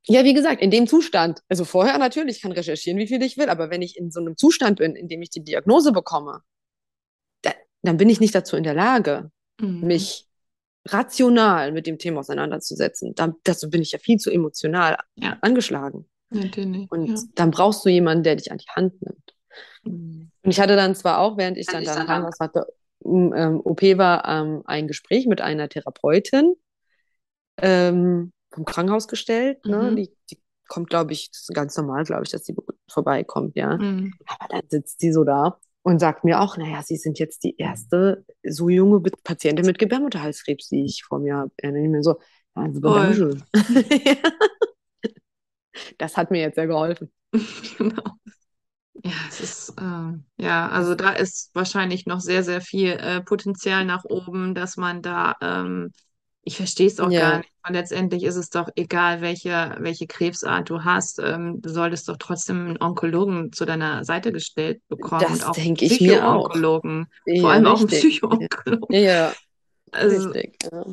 [0.07, 1.41] ja, wie gesagt, in dem Zustand.
[1.49, 4.37] Also vorher natürlich kann recherchieren, wie viel ich will, aber wenn ich in so einem
[4.37, 6.41] Zustand bin, in dem ich die Diagnose bekomme,
[7.43, 7.53] da,
[7.83, 9.87] dann bin ich nicht dazu in der Lage, Mhm.
[9.87, 10.27] mich
[10.87, 13.15] rational mit dem Thema auseinanderzusetzen.
[13.15, 15.39] Da, dazu bin ich ja viel zu emotional Ja.
[15.41, 16.07] angeschlagen.
[16.35, 16.91] Natürlich.
[16.91, 17.17] Und ja.
[17.35, 19.35] dann brauchst du jemanden, der dich an die Hand nimmt.
[19.85, 20.31] Mhm.
[20.43, 22.67] Und ich hatte dann zwar auch, während ich dann ich da im dann Krankenhaus hatte,
[22.99, 26.55] um, ähm, OP war, ähm, ein Gespräch mit einer Therapeutin
[27.59, 29.65] ähm, vom Krankenhaus gestellt.
[29.67, 29.91] Ne?
[29.91, 29.97] Mhm.
[29.97, 32.57] Die, die kommt, glaube ich, das ist ganz normal, glaube ich, dass die
[32.91, 33.77] vorbeikommt, ja.
[33.77, 34.15] Mhm.
[34.27, 37.57] Aber dann sitzt sie so da und sagt mir auch, naja, Sie sind jetzt die
[37.59, 41.51] erste so junge Patientin mit Gebärmutterhalskrebs, die ich vor mir habe.
[41.63, 42.19] Ja, dann denk ich mir so,
[42.57, 43.43] ja, super, Toll.
[45.99, 47.13] Das hat mir jetzt sehr geholfen.
[47.79, 48.19] Genau.
[49.05, 53.85] Ja, es ist, äh, ja, also da ist wahrscheinlich noch sehr, sehr viel äh, Potenzial
[53.85, 55.93] nach oben, dass man da, ähm,
[56.43, 57.51] ich verstehe es auch gar Ja, nicht.
[57.67, 62.17] Und letztendlich ist es doch egal, welche, welche Krebsart du hast, ähm, du solltest doch
[62.19, 66.27] trotzdem einen Onkologen zu deiner Seite gestellt bekommen und das auch einen denke ich mir
[66.29, 66.51] auch.
[66.57, 67.89] Psycho-Onkologen, vor Ja, allem auch einen richtig.
[67.89, 68.89] Psycho-Onkologen.
[68.89, 69.37] Ja, ja,
[69.93, 70.59] Also richtig.
[70.63, 70.85] Ja.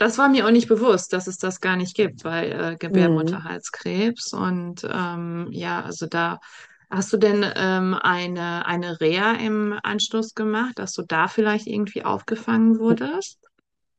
[0.00, 2.78] Das war mir auch nicht bewusst, dass es das gar nicht gibt bei äh, Mhm.
[2.78, 4.32] Gebärmutterhalskrebs.
[4.32, 6.40] Und ähm, ja, also da
[6.88, 12.02] hast du denn ähm, eine, eine Reha im Anschluss gemacht, dass du da vielleicht irgendwie
[12.02, 13.38] aufgefangen wurdest?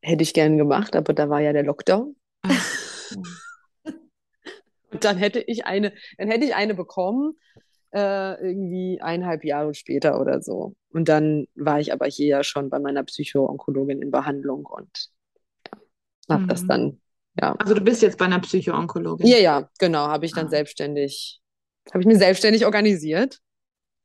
[0.01, 2.15] Hätte ich gern gemacht, aber da war ja der Lockdown.
[4.91, 7.33] Und dann hätte ich eine, dann hätte ich eine bekommen,
[7.93, 10.73] äh, irgendwie eineinhalb Jahre später oder so.
[10.91, 15.11] Und dann war ich aber hier ja schon bei meiner Psycho-Onkologin in Behandlung und
[16.31, 16.67] habe das Mhm.
[16.67, 17.01] dann,
[17.39, 17.55] ja.
[17.59, 19.27] Also du bist jetzt bei einer Psycho-Onkologin.
[19.27, 20.49] Ja, ja, genau, habe ich dann Ah.
[20.49, 21.41] selbstständig,
[21.91, 23.39] habe ich mir selbstständig organisiert.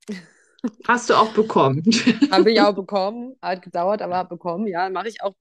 [0.86, 1.82] Hast du auch bekommen.
[2.30, 4.66] Habe ich auch bekommen, hat gedauert, aber habe bekommen.
[4.66, 5.34] Ja, mache ich auch,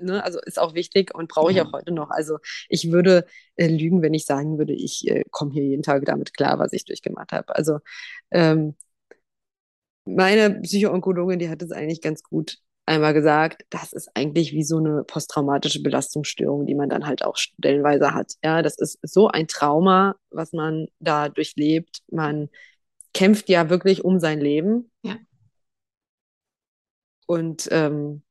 [0.00, 1.64] ne, also ist auch wichtig und brauche ich Ja.
[1.64, 2.10] auch heute noch.
[2.10, 3.26] Also ich würde
[3.56, 6.72] äh, lügen, wenn ich sagen würde, ich äh, komme hier jeden Tag damit klar, was
[6.72, 7.54] ich durchgemacht habe.
[7.54, 7.78] Also
[8.32, 8.74] ähm,
[10.04, 14.78] meine Psychoonkologin, die hat es eigentlich ganz gut einmal gesagt, das ist eigentlich wie so
[14.78, 18.34] eine posttraumatische Belastungsstörung, die man dann halt auch stellenweise hat.
[18.42, 22.02] Ja, das ist so ein Trauma, was man da durchlebt.
[22.10, 22.50] Man
[23.14, 24.90] kämpft ja wirklich um sein Leben.
[25.02, 25.16] Ja.
[27.26, 28.22] Und ähm,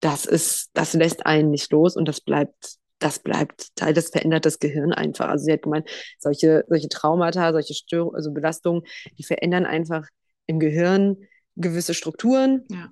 [0.00, 4.58] das ist, das lässt einen nicht los und das bleibt, das bleibt, das verändert das
[4.58, 5.28] Gehirn einfach.
[5.28, 5.88] Also sie hat gemeint,
[6.18, 8.82] solche, solche Traumata, solche Störungen, also Belastungen,
[9.18, 10.08] die verändern einfach
[10.46, 11.16] im Gehirn
[11.56, 12.90] gewisse Strukturen Ja.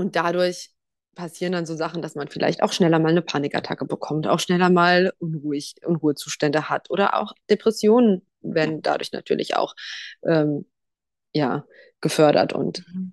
[0.00, 0.70] Und dadurch
[1.16, 4.70] passieren dann so Sachen, dass man vielleicht auch schneller mal eine Panikattacke bekommt, auch schneller
[4.70, 9.74] mal unruhig, Unruhezustände hat oder auch Depressionen werden dadurch natürlich auch
[10.26, 10.66] ähm,
[11.34, 11.66] ja,
[12.00, 13.12] gefördert und Mhm.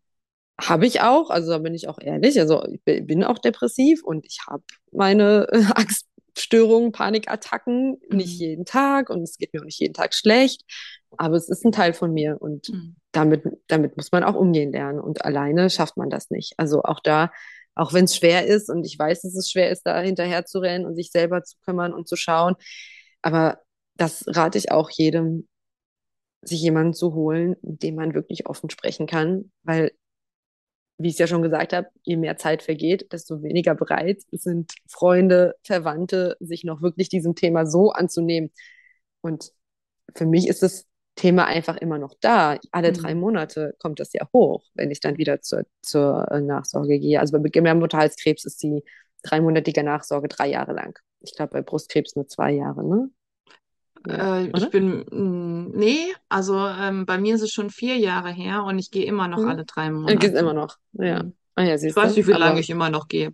[0.59, 4.03] habe ich auch, also da bin ich auch ehrlich, also ich bi- bin auch depressiv
[4.03, 5.63] und ich habe meine äh,
[6.37, 8.39] Angststörungen, Panikattacken, nicht Mhm.
[8.39, 10.63] jeden Tag und es geht mir auch nicht jeden Tag schlecht,
[11.17, 12.95] aber es ist ein Teil von mir und Mhm.
[13.11, 16.53] damit, damit muss man auch umgehen lernen und alleine schafft man das nicht.
[16.57, 17.31] Also auch da,
[17.73, 20.59] auch wenn es schwer ist und ich weiß, dass es schwer ist, da hinterher zu
[20.59, 22.55] rennen und sich selber zu kümmern und zu schauen,
[23.23, 23.59] aber
[23.95, 25.47] das rate ich auch jedem,
[26.41, 29.91] sich jemanden zu holen, mit dem man wirklich offen sprechen kann, weil
[30.97, 34.73] wie ich es ja schon gesagt habe, je mehr Zeit vergeht, desto weniger bereit sind
[34.87, 38.51] Freunde, Verwandte, sich noch wirklich diesem Thema so anzunehmen.
[39.21, 39.51] Und
[40.15, 40.85] für mich ist das
[41.15, 42.57] Thema einfach immer noch da.
[42.71, 43.21] Alle drei Mhm.
[43.21, 47.19] Monate kommt das ja hoch, wenn ich dann wieder zur, zur Nachsorge gehe.
[47.19, 48.83] Also bei Gebärmutterhalskrebs ist die
[49.23, 50.97] dreimonatige Nachsorge drei Jahre lang.
[51.21, 53.09] Ich glaube, bei Brustkrebs nur zwei Jahre, ne?
[54.09, 55.99] Äh, ich bin, mh, nee,
[56.29, 59.39] also ähm, bei mir ist es schon vier Jahre her und ich gehe immer noch
[59.39, 59.49] Mhm.
[59.49, 60.27] alle drei Äh, Monate.
[60.27, 60.77] immer noch.
[60.93, 61.23] Ja.
[61.23, 61.33] Mhm.
[61.55, 62.27] Ah ja, Ich weiß, du.
[62.27, 63.31] wie lange ich immer noch gehe.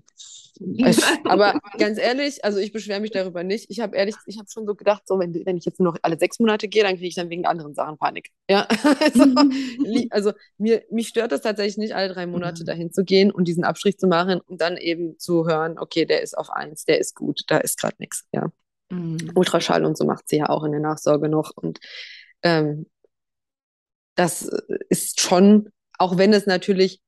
[1.28, 3.70] Aber ganz ehrlich, also ich beschwere mich darüber nicht.
[3.70, 6.00] Ich habe ehrlich, ich habe schon so gedacht, so wenn, wenn ich jetzt nur noch
[6.04, 8.30] alle sechs Monate gehe, dann kriege ich dann wegen anderen Sachen Panik.
[8.50, 8.68] Ja,
[9.02, 9.26] also,
[10.12, 12.68] also mir, mich stört das tatsächlich nicht, alle drei Monate Mhm.
[12.68, 16.22] dahin zu gehen und diesen Abstrich zu machen und dann eben zu hören, okay, der
[16.22, 18.26] ist auf eins, der ist gut, da ist gerade nichts.
[18.32, 18.50] Ja,
[18.90, 19.32] Mhm.
[19.36, 21.80] Ultraschall und so macht sie ja auch in der Nachsorge noch und
[22.44, 22.88] ähm,
[24.16, 24.44] das
[24.90, 27.02] ist schon, auch wenn es natürlich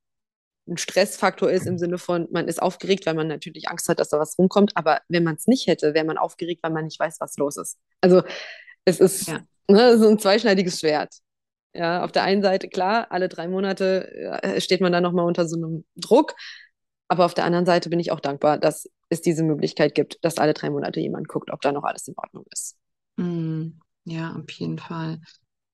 [0.68, 4.08] ein Stressfaktor ist im Sinne von, man ist aufgeregt, weil man natürlich Angst hat, dass
[4.08, 4.72] da was rumkommt.
[4.76, 7.56] Aber wenn man es nicht hätte, wäre man aufgeregt, weil man nicht weiß, was los
[7.56, 7.78] ist.
[8.00, 8.22] Also
[8.84, 9.40] es ist, Ja.
[9.68, 11.14] ne, ist ein zweischneidiges Schwert.
[11.72, 14.10] Ja, auf der einen Seite, klar, alle drei Monate
[14.42, 16.34] äh, steht man dann nochmal unter so einem Druck.
[17.08, 20.38] Aber auf der anderen Seite bin ich auch dankbar, dass es diese Möglichkeit gibt, dass
[20.38, 22.76] alle drei Monate jemand guckt, ob da noch alles in Ordnung ist.
[23.16, 23.80] Mhm.
[24.04, 25.20] Ja, auf jeden Fall.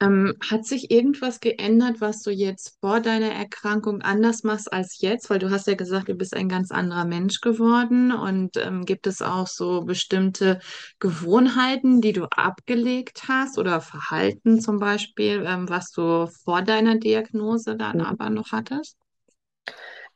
[0.01, 5.31] Ähm, hat sich irgendwas geändert, was du jetzt vor deiner Erkrankung anders machst als jetzt?
[5.31, 8.13] Weil du hast ja gesagt, du bist ein ganz anderer Mensch geworden.
[8.13, 10.61] Und ähm, gibt es auch so bestimmte
[11.01, 17.77] Gewohnheiten, die du abgelegt hast oder Verhalten zum Beispiel, ähm, was du vor deiner Diagnose
[17.77, 18.07] dann Mhm.
[18.07, 18.99] aber noch hattest?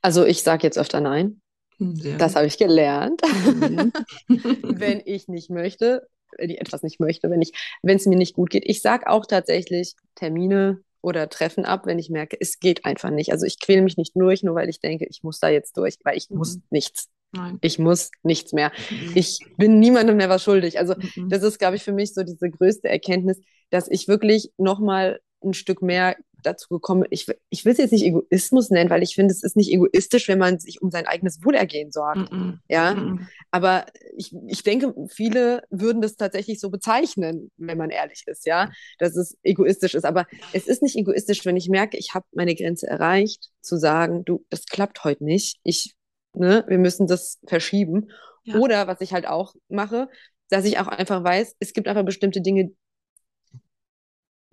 [0.06, 1.40] Also ich sage jetzt öfter Nein.
[1.80, 3.20] Sehr Das habe ich gelernt.
[3.24, 3.92] Mhm.
[4.62, 6.06] wenn ich nicht möchte,
[6.38, 7.52] wenn ich etwas nicht möchte, wenn ich,
[7.82, 8.62] wenn es mir nicht gut geht.
[8.66, 13.32] Ich sage auch tatsächlich Termine oder Treffen ab, wenn ich merke, es geht einfach nicht.
[13.32, 15.96] Also ich quäle mich nicht durch, nur weil ich denke, ich muss da jetzt durch,
[16.04, 16.62] weil ich muss Mhm.
[16.70, 17.08] nichts.
[17.32, 17.58] Nein.
[17.62, 18.70] Ich muss nichts mehr.
[18.88, 19.10] Mhm.
[19.16, 20.78] Ich bin niemandem mehr was schuldig.
[20.78, 21.30] Also Mhm.
[21.30, 23.40] das ist, glaube ich, für mich so diese größte Erkenntnis,
[23.70, 26.14] dass ich wirklich nochmal ein Stück mehr
[26.46, 29.56] dazu gekommen, ich, ich will es jetzt nicht Egoismus nennen, weil ich finde, es ist
[29.56, 32.32] nicht egoistisch, wenn man sich um sein eigenes Wohlergehen sorgt.
[32.32, 32.58] Mm -mm.
[32.68, 33.86] Ja, Mm aber
[34.16, 39.16] ich, ich denke, viele würden das tatsächlich so bezeichnen, wenn man ehrlich ist, ja, dass
[39.16, 40.04] es egoistisch ist.
[40.04, 44.24] Aber es ist nicht egoistisch, wenn ich merke, ich habe meine Grenze erreicht, zu sagen,
[44.26, 45.58] du, das klappt heute nicht.
[45.62, 45.96] Ich,
[46.34, 48.10] ne, wir müssen das verschieben.
[48.44, 48.56] Ja.
[48.56, 50.08] Oder was ich halt auch mache,
[50.50, 52.72] dass ich auch einfach weiß, es gibt einfach bestimmte Dinge,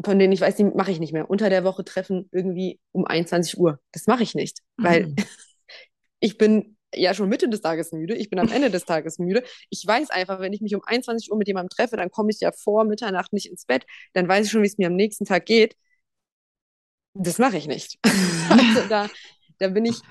[0.04, 1.30] von denen ich weiß, die mache ich nicht mehr.
[1.30, 3.80] Unter der Woche treffen irgendwie um 21 Uhr.
[3.92, 5.16] Das mache ich nicht, weil Mhm.
[6.20, 9.44] ich bin ja schon Mitte des Tages müde, ich bin am Ende des Tages müde.
[9.70, 12.40] Ich weiß einfach, wenn ich mich um 21 Uhr mit jemandem treffe, dann komme ich
[12.40, 15.26] ja vor Mitternacht nicht ins Bett, dann weiß ich schon, wie es mir am nächsten
[15.26, 15.76] Tag geht.
[17.14, 18.00] Das mache ich nicht.
[18.50, 19.10] Also da,
[19.60, 20.02] da bin ich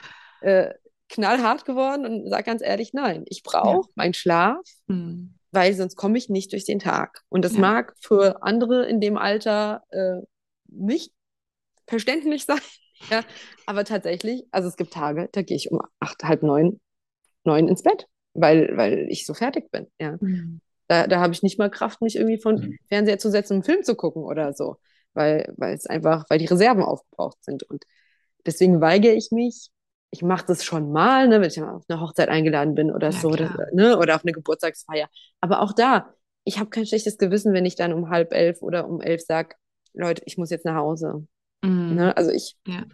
[0.41, 0.73] äh,
[1.09, 5.27] knallhart geworden und sage ganz ehrlich, nein, ich brauche meinen Schlaf, Mm.
[5.53, 7.23] Weil sonst komme ich nicht durch den Tag.
[7.29, 7.61] Und das Ja.
[7.61, 10.23] mag für andere in dem Alter äh,
[10.67, 11.13] nicht
[11.87, 12.61] verständlich sein,
[13.11, 13.23] ja,
[13.67, 16.81] aber tatsächlich, also es gibt Tage, da gehe ich um acht, halb neun,
[17.45, 20.13] neun ins Bett, weil, weil ich so fertig bin, ja.
[20.21, 20.61] Mm.
[20.89, 23.65] Da, da habe ich nicht mal Kraft, mich irgendwie von Fernseher zu setzen, um einen
[23.65, 24.77] Film zu gucken oder so,
[25.15, 27.63] weil, weil es einfach, weil die Reserven aufgebraucht sind.
[27.63, 27.85] Und
[28.45, 29.71] deswegen weigere ich mich.
[30.15, 33.13] Ich mache das schon mal, ne, wenn ich auf eine Hochzeit eingeladen bin oder Ja,
[33.13, 35.09] so, oder, ne, oder auf eine Geburtstagsfeier.
[35.41, 36.13] Aber auch da,
[36.45, 39.57] ich habe kein schlechtes Gewissen, wenn ich dann um halb elf oder um elf sage,
[39.95, 41.27] Leute, ich muss jetzt nach Hause.
[41.63, 41.95] Mm.
[41.95, 42.17] Ne?
[42.17, 42.85] Also ich, Ja.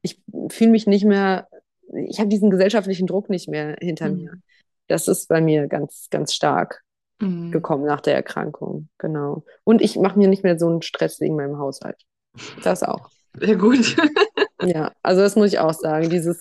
[0.00, 1.46] ich fühle mich nicht mehr,
[1.94, 4.16] ich habe diesen gesellschaftlichen Druck nicht mehr hinter Mhm.
[4.16, 4.32] mir.
[4.88, 6.82] Das ist bei mir ganz, ganz stark
[7.20, 7.50] Mm.
[7.50, 9.44] gekommen nach der Erkrankung, genau.
[9.64, 11.96] Und ich mache mir nicht mehr so einen Stress wegen meinem Haushalt.
[12.62, 13.10] Das auch.
[13.38, 13.96] Sehr gut.
[14.62, 16.08] Ja, also das muss ich auch sagen.
[16.10, 16.40] Dieses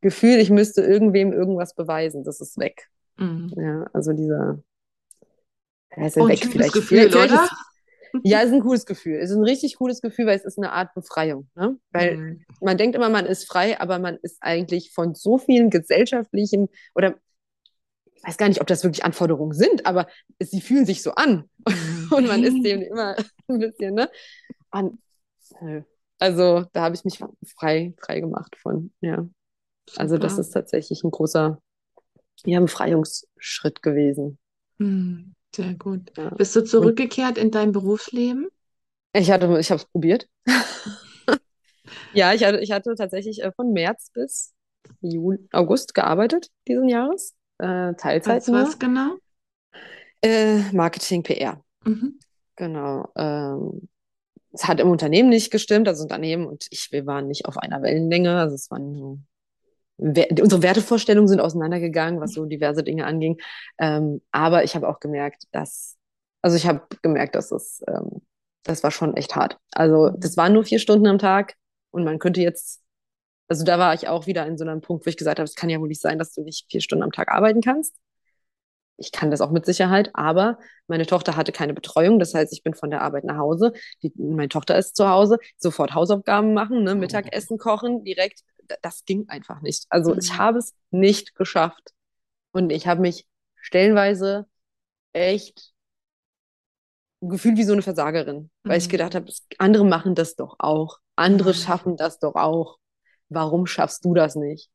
[0.00, 2.88] Gefühl, ich müsste irgendwem irgendwas beweisen, das ist weg.
[3.16, 3.48] Mm.
[3.56, 4.58] Ja, also dieser,
[5.96, 6.74] ja, ist Oh, ein weg vielleicht.
[6.74, 7.50] Gefühl, Vielleicht, ist,
[8.22, 9.16] ja, es ist ein cooles Gefühl.
[9.16, 11.76] Es ist ein richtig cooles Gefühl, weil es ist eine Art Befreiung, ne?
[11.90, 12.44] Weil Mm.
[12.60, 17.16] man denkt immer, man ist frei, aber man ist eigentlich von so vielen gesellschaftlichen oder
[18.14, 20.06] ich weiß gar nicht, ob das wirklich Anforderungen sind, aber
[20.40, 21.48] sie fühlen sich so an
[22.10, 23.16] und man ist dem immer
[23.48, 24.10] ein bisschen, ne?
[25.60, 25.82] Nö.
[26.18, 27.18] Also da habe ich mich
[27.56, 29.28] frei, frei gemacht von, ja.
[29.96, 31.60] Also das ist tatsächlich ein großer
[32.44, 34.38] ja, Befreiungsschritt gewesen.
[34.78, 35.32] Mm.
[35.54, 36.12] Sehr gut.
[36.16, 36.30] Ja.
[36.30, 38.48] Bist du zurückgekehrt in dein Berufsleben?
[39.14, 40.28] Ich hatte, ich habe es probiert.
[42.12, 44.54] ja, ich hatte, ich hatte tatsächlich äh, von März bis
[45.00, 47.34] Juli, August gearbeitet diesen Jahres.
[47.58, 49.16] Äh, Teilzeit Als was genau?
[50.20, 51.62] Äh, Marketing, PR.
[51.84, 52.18] Mhm.
[52.56, 53.10] Genau.
[53.16, 53.88] Ähm,
[54.56, 57.82] es hat im Unternehmen nicht gestimmt, also Unternehmen und ich, wir waren nicht auf einer
[57.82, 58.38] Wellenlänge.
[58.38, 59.18] Also es waren so,
[59.98, 63.38] unsere Wertevorstellungen sind auseinandergegangen, was so diverse Dinge anging.
[63.78, 65.96] Ähm, aber ich habe auch gemerkt, dass,
[66.42, 68.22] also ich habe gemerkt, dass es, ähm,
[68.62, 69.58] das war schon echt hart.
[69.72, 71.54] Also das waren nur vier Stunden am Tag
[71.90, 72.82] und man könnte jetzt,
[73.48, 75.54] also da war ich auch wieder in so einem Punkt, wo ich gesagt habe, es
[75.54, 77.94] kann ja wohl nicht sein, dass du nicht vier Stunden am Tag arbeiten kannst.
[78.98, 82.18] Ich kann das auch mit Sicherheit, aber meine Tochter hatte keine Betreuung.
[82.18, 83.72] Das heißt, ich bin von der Arbeit nach Hause.
[84.02, 88.40] Die, meine Tochter ist zu Hause, sofort Hausaufgaben machen, ne, Mittagessen kochen, direkt.
[88.82, 89.86] Das ging einfach nicht.
[89.90, 90.38] Also ich Mhm.
[90.38, 91.92] habe es nicht geschafft.
[92.52, 93.26] Und ich habe mich
[93.56, 94.46] stellenweise
[95.12, 95.74] echt
[97.20, 98.90] gefühlt wie so eine Versagerin, weil ich Mhm.
[98.92, 100.98] gedacht habe, andere machen das doch auch.
[101.16, 101.54] Andere Mhm.
[101.54, 102.78] schaffen das doch auch.
[103.28, 104.70] Warum schaffst du das nicht?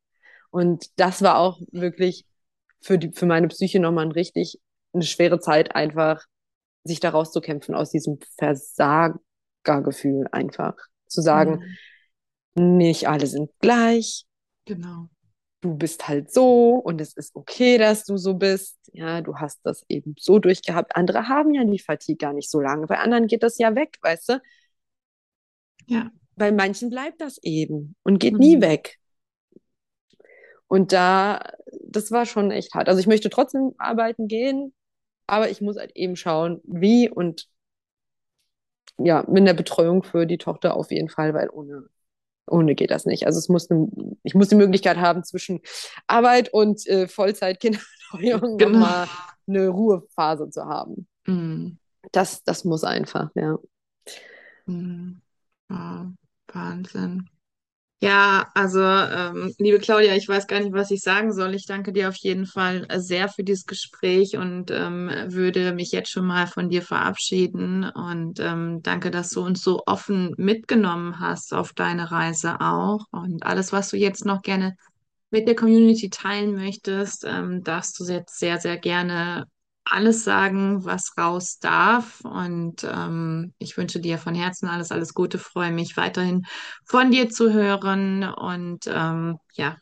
[0.50, 2.26] Und das war auch wirklich
[2.82, 4.60] für die, für meine Psyche nochmal ein richtig
[4.92, 6.24] eine schwere Zeit, einfach
[6.84, 10.74] sich da rauszukämpfen aus diesem Versagergefühl einfach.
[11.06, 11.64] Zu sagen,
[12.54, 12.80] Mhm.
[12.80, 14.26] nicht alle sind gleich,
[14.66, 15.08] Genau.
[15.60, 18.78] du bist halt so und es ist okay, dass du so bist.
[18.92, 20.96] Ja, du hast das eben so durchgehabt.
[20.96, 22.86] Andere haben ja die Fatigue gar nicht so lange.
[22.86, 24.40] Bei anderen geht das ja weg, weißt du?
[25.86, 26.10] Ja.
[26.36, 28.62] Bei manchen bleibt das eben und geht nie Mhm.
[28.62, 28.98] weg.
[30.72, 31.52] Und da,
[31.86, 32.88] das war schon echt hart.
[32.88, 34.72] Also ich möchte trotzdem arbeiten gehen,
[35.26, 37.46] aber ich muss halt eben schauen, wie und
[38.96, 41.90] ja, mit der Betreuung für die Tochter auf jeden Fall, weil ohne,
[42.46, 43.26] ohne geht das nicht.
[43.26, 43.86] Also es muss, eine,
[44.22, 45.60] ich muss die Möglichkeit haben, zwischen
[46.06, 48.78] Arbeit und äh, Vollzeit-Kinderbetreuung Genau.
[48.78, 49.08] nochmal
[49.46, 51.06] eine Ruhephase zu haben.
[51.26, 51.76] Mhm.
[52.12, 53.58] Das, das muss einfach, ja.
[54.64, 55.20] Mhm.
[55.68, 56.06] Wow.
[56.50, 57.28] Wahnsinn.
[58.04, 61.54] Ja, also, ähm, liebe Claudia, ich weiß gar nicht, was ich sagen soll.
[61.54, 66.10] Ich danke dir auf jeden Fall sehr für dieses Gespräch und ähm, würde mich jetzt
[66.10, 67.84] schon mal von dir verabschieden.
[67.84, 73.04] Und ähm, danke, dass du uns so offen mitgenommen hast auf deine Reise auch.
[73.12, 74.74] Und alles, was du jetzt noch gerne
[75.30, 79.46] mit der Community teilen möchtest, ähm, darfst du jetzt sehr, sehr gerne
[79.84, 82.20] alles sagen, was raus darf.
[82.22, 85.38] Und ähm, ich wünsche dir von Herzen alles, alles Gute.
[85.38, 86.44] Freue mich weiterhin
[86.84, 88.24] von dir zu hören.
[88.24, 89.76] Und ähm, ja,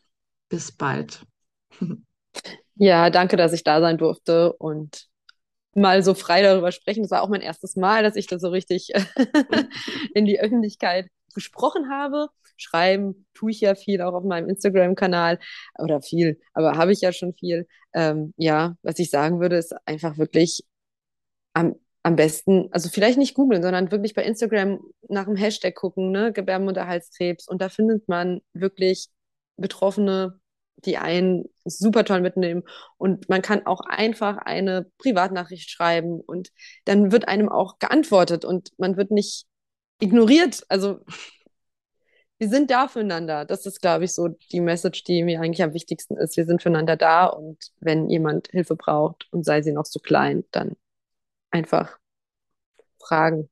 [0.49, 1.25] bis bald.
[2.75, 5.07] Ja, danke, dass ich da sein durfte und
[5.75, 7.03] mal so frei darüber sprechen.
[7.03, 8.91] Das war auch mein erstes Mal, dass ich da so richtig
[10.13, 12.29] in die Öffentlichkeit gesprochen habe.
[12.57, 15.39] Schreiben tue ich ja viel auch auf meinem Instagram-Kanal
[15.79, 17.67] oder viel, aber habe ich ja schon viel.
[17.93, 20.63] Ähm, ja, was ich sagen würde, ist einfach wirklich
[21.53, 24.79] am, am besten, also vielleicht nicht googeln, sondern wirklich bei Instagram
[25.09, 27.47] nach dem Hashtag gucken, ne, Gebärmutterhalskrebs.
[27.47, 29.09] Und da findet man wirklich
[29.57, 30.39] Betroffene,
[30.85, 32.63] die einen super toll mitnehmen.
[32.97, 36.51] Und man kann auch einfach eine Privatnachricht schreiben und
[36.85, 39.45] dann wird einem auch geantwortet und man wird nicht
[40.01, 40.63] ignoriert.
[40.67, 40.99] Also
[42.37, 43.45] wir sind da füreinander.
[43.45, 46.37] Das ist, glaube ich, so die Message, die mir eigentlich am wichtigsten ist.
[46.37, 50.43] Wir sind füreinander da und wenn jemand Hilfe braucht und sei sie noch so klein,
[50.51, 50.75] dann
[51.51, 51.99] einfach
[52.99, 53.49] fragen.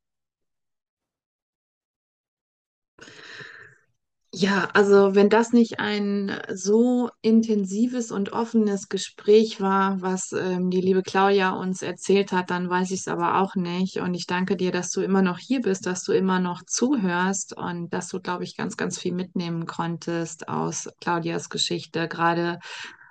[4.42, 10.80] Ja, also wenn das nicht ein so intensives und offenes Gespräch war, was ähm, die
[10.80, 13.98] liebe Claudia uns erzählt hat, dann weiß ich es aber auch nicht.
[13.98, 17.58] Und ich danke dir, dass du immer noch hier bist, dass du immer noch zuhörst
[17.58, 22.60] und dass du, glaube ich, ganz, ganz viel mitnehmen konntest aus Claudias Geschichte, gerade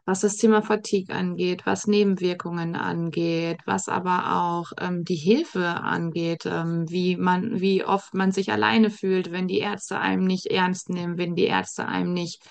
[0.08, 6.46] was das Thema Fatigue angeht, was Nebenwirkungen angeht, was aber auch ähm, die Hilfe angeht,
[6.46, 10.88] ähm, wie man, wie oft man sich alleine fühlt, wenn die Ärzte einem nicht ernst
[10.88, 12.42] nehmen, wenn die Ärzte einem nicht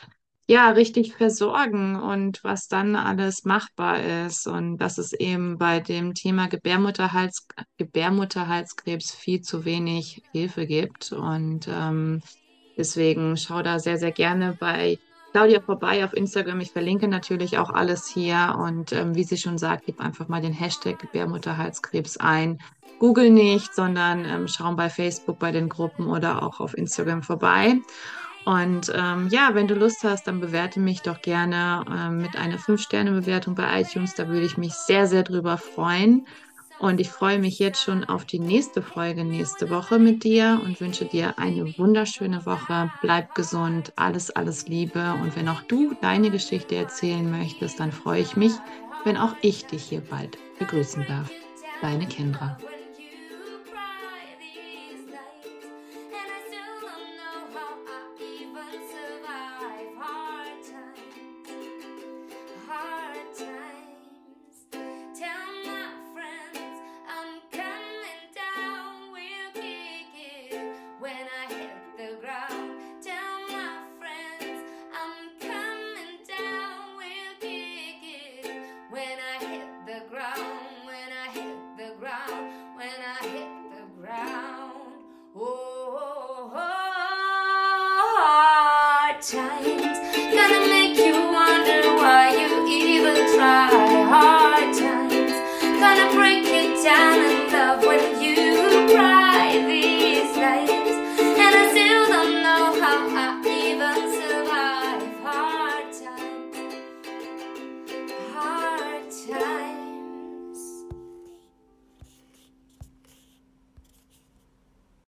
[0.45, 4.45] ja richtig versorgen und was dann alles machbar ist.
[4.45, 7.47] Und dass es eben bei dem Thema Gebärmutterhals,
[7.79, 11.11] Gebärmutterhalskrebs viel zu wenig Hilfe gibt.
[11.11, 12.21] Und ähm,
[12.77, 14.99] deswegen schau da sehr, sehr gerne bei
[15.31, 16.59] Claudia vorbei auf Instagram.
[16.61, 18.55] Ich verlinke natürlich auch alles hier.
[18.59, 22.59] Und ähm, wie sie schon sagt, gib einfach mal den Hashtag Gebärmutterhalskrebs ein.
[22.99, 27.75] Google nicht, sondern ähm, schau bei Facebook bei den Gruppen oder auch auf Instagram vorbei.
[28.45, 32.57] Und ähm, ja, wenn du Lust hast, dann bewerte mich doch gerne ähm, mit einer
[32.57, 34.15] 5-Sterne-Bewertung bei iTunes.
[34.15, 36.25] Da würde ich mich sehr, sehr drüber freuen.
[36.79, 40.79] Und ich freue mich jetzt schon auf die nächste Folge nächste Woche mit dir und
[40.79, 42.91] wünsche dir eine wunderschöne Woche.
[43.01, 45.13] Bleib gesund, alles, alles Liebe.
[45.21, 48.53] Und wenn auch du deine Geschichte erzählen möchtest, dann freue ich mich,
[49.05, 51.31] wenn auch ich dich hier bald begrüßen darf.
[51.81, 52.57] Deine Kendra.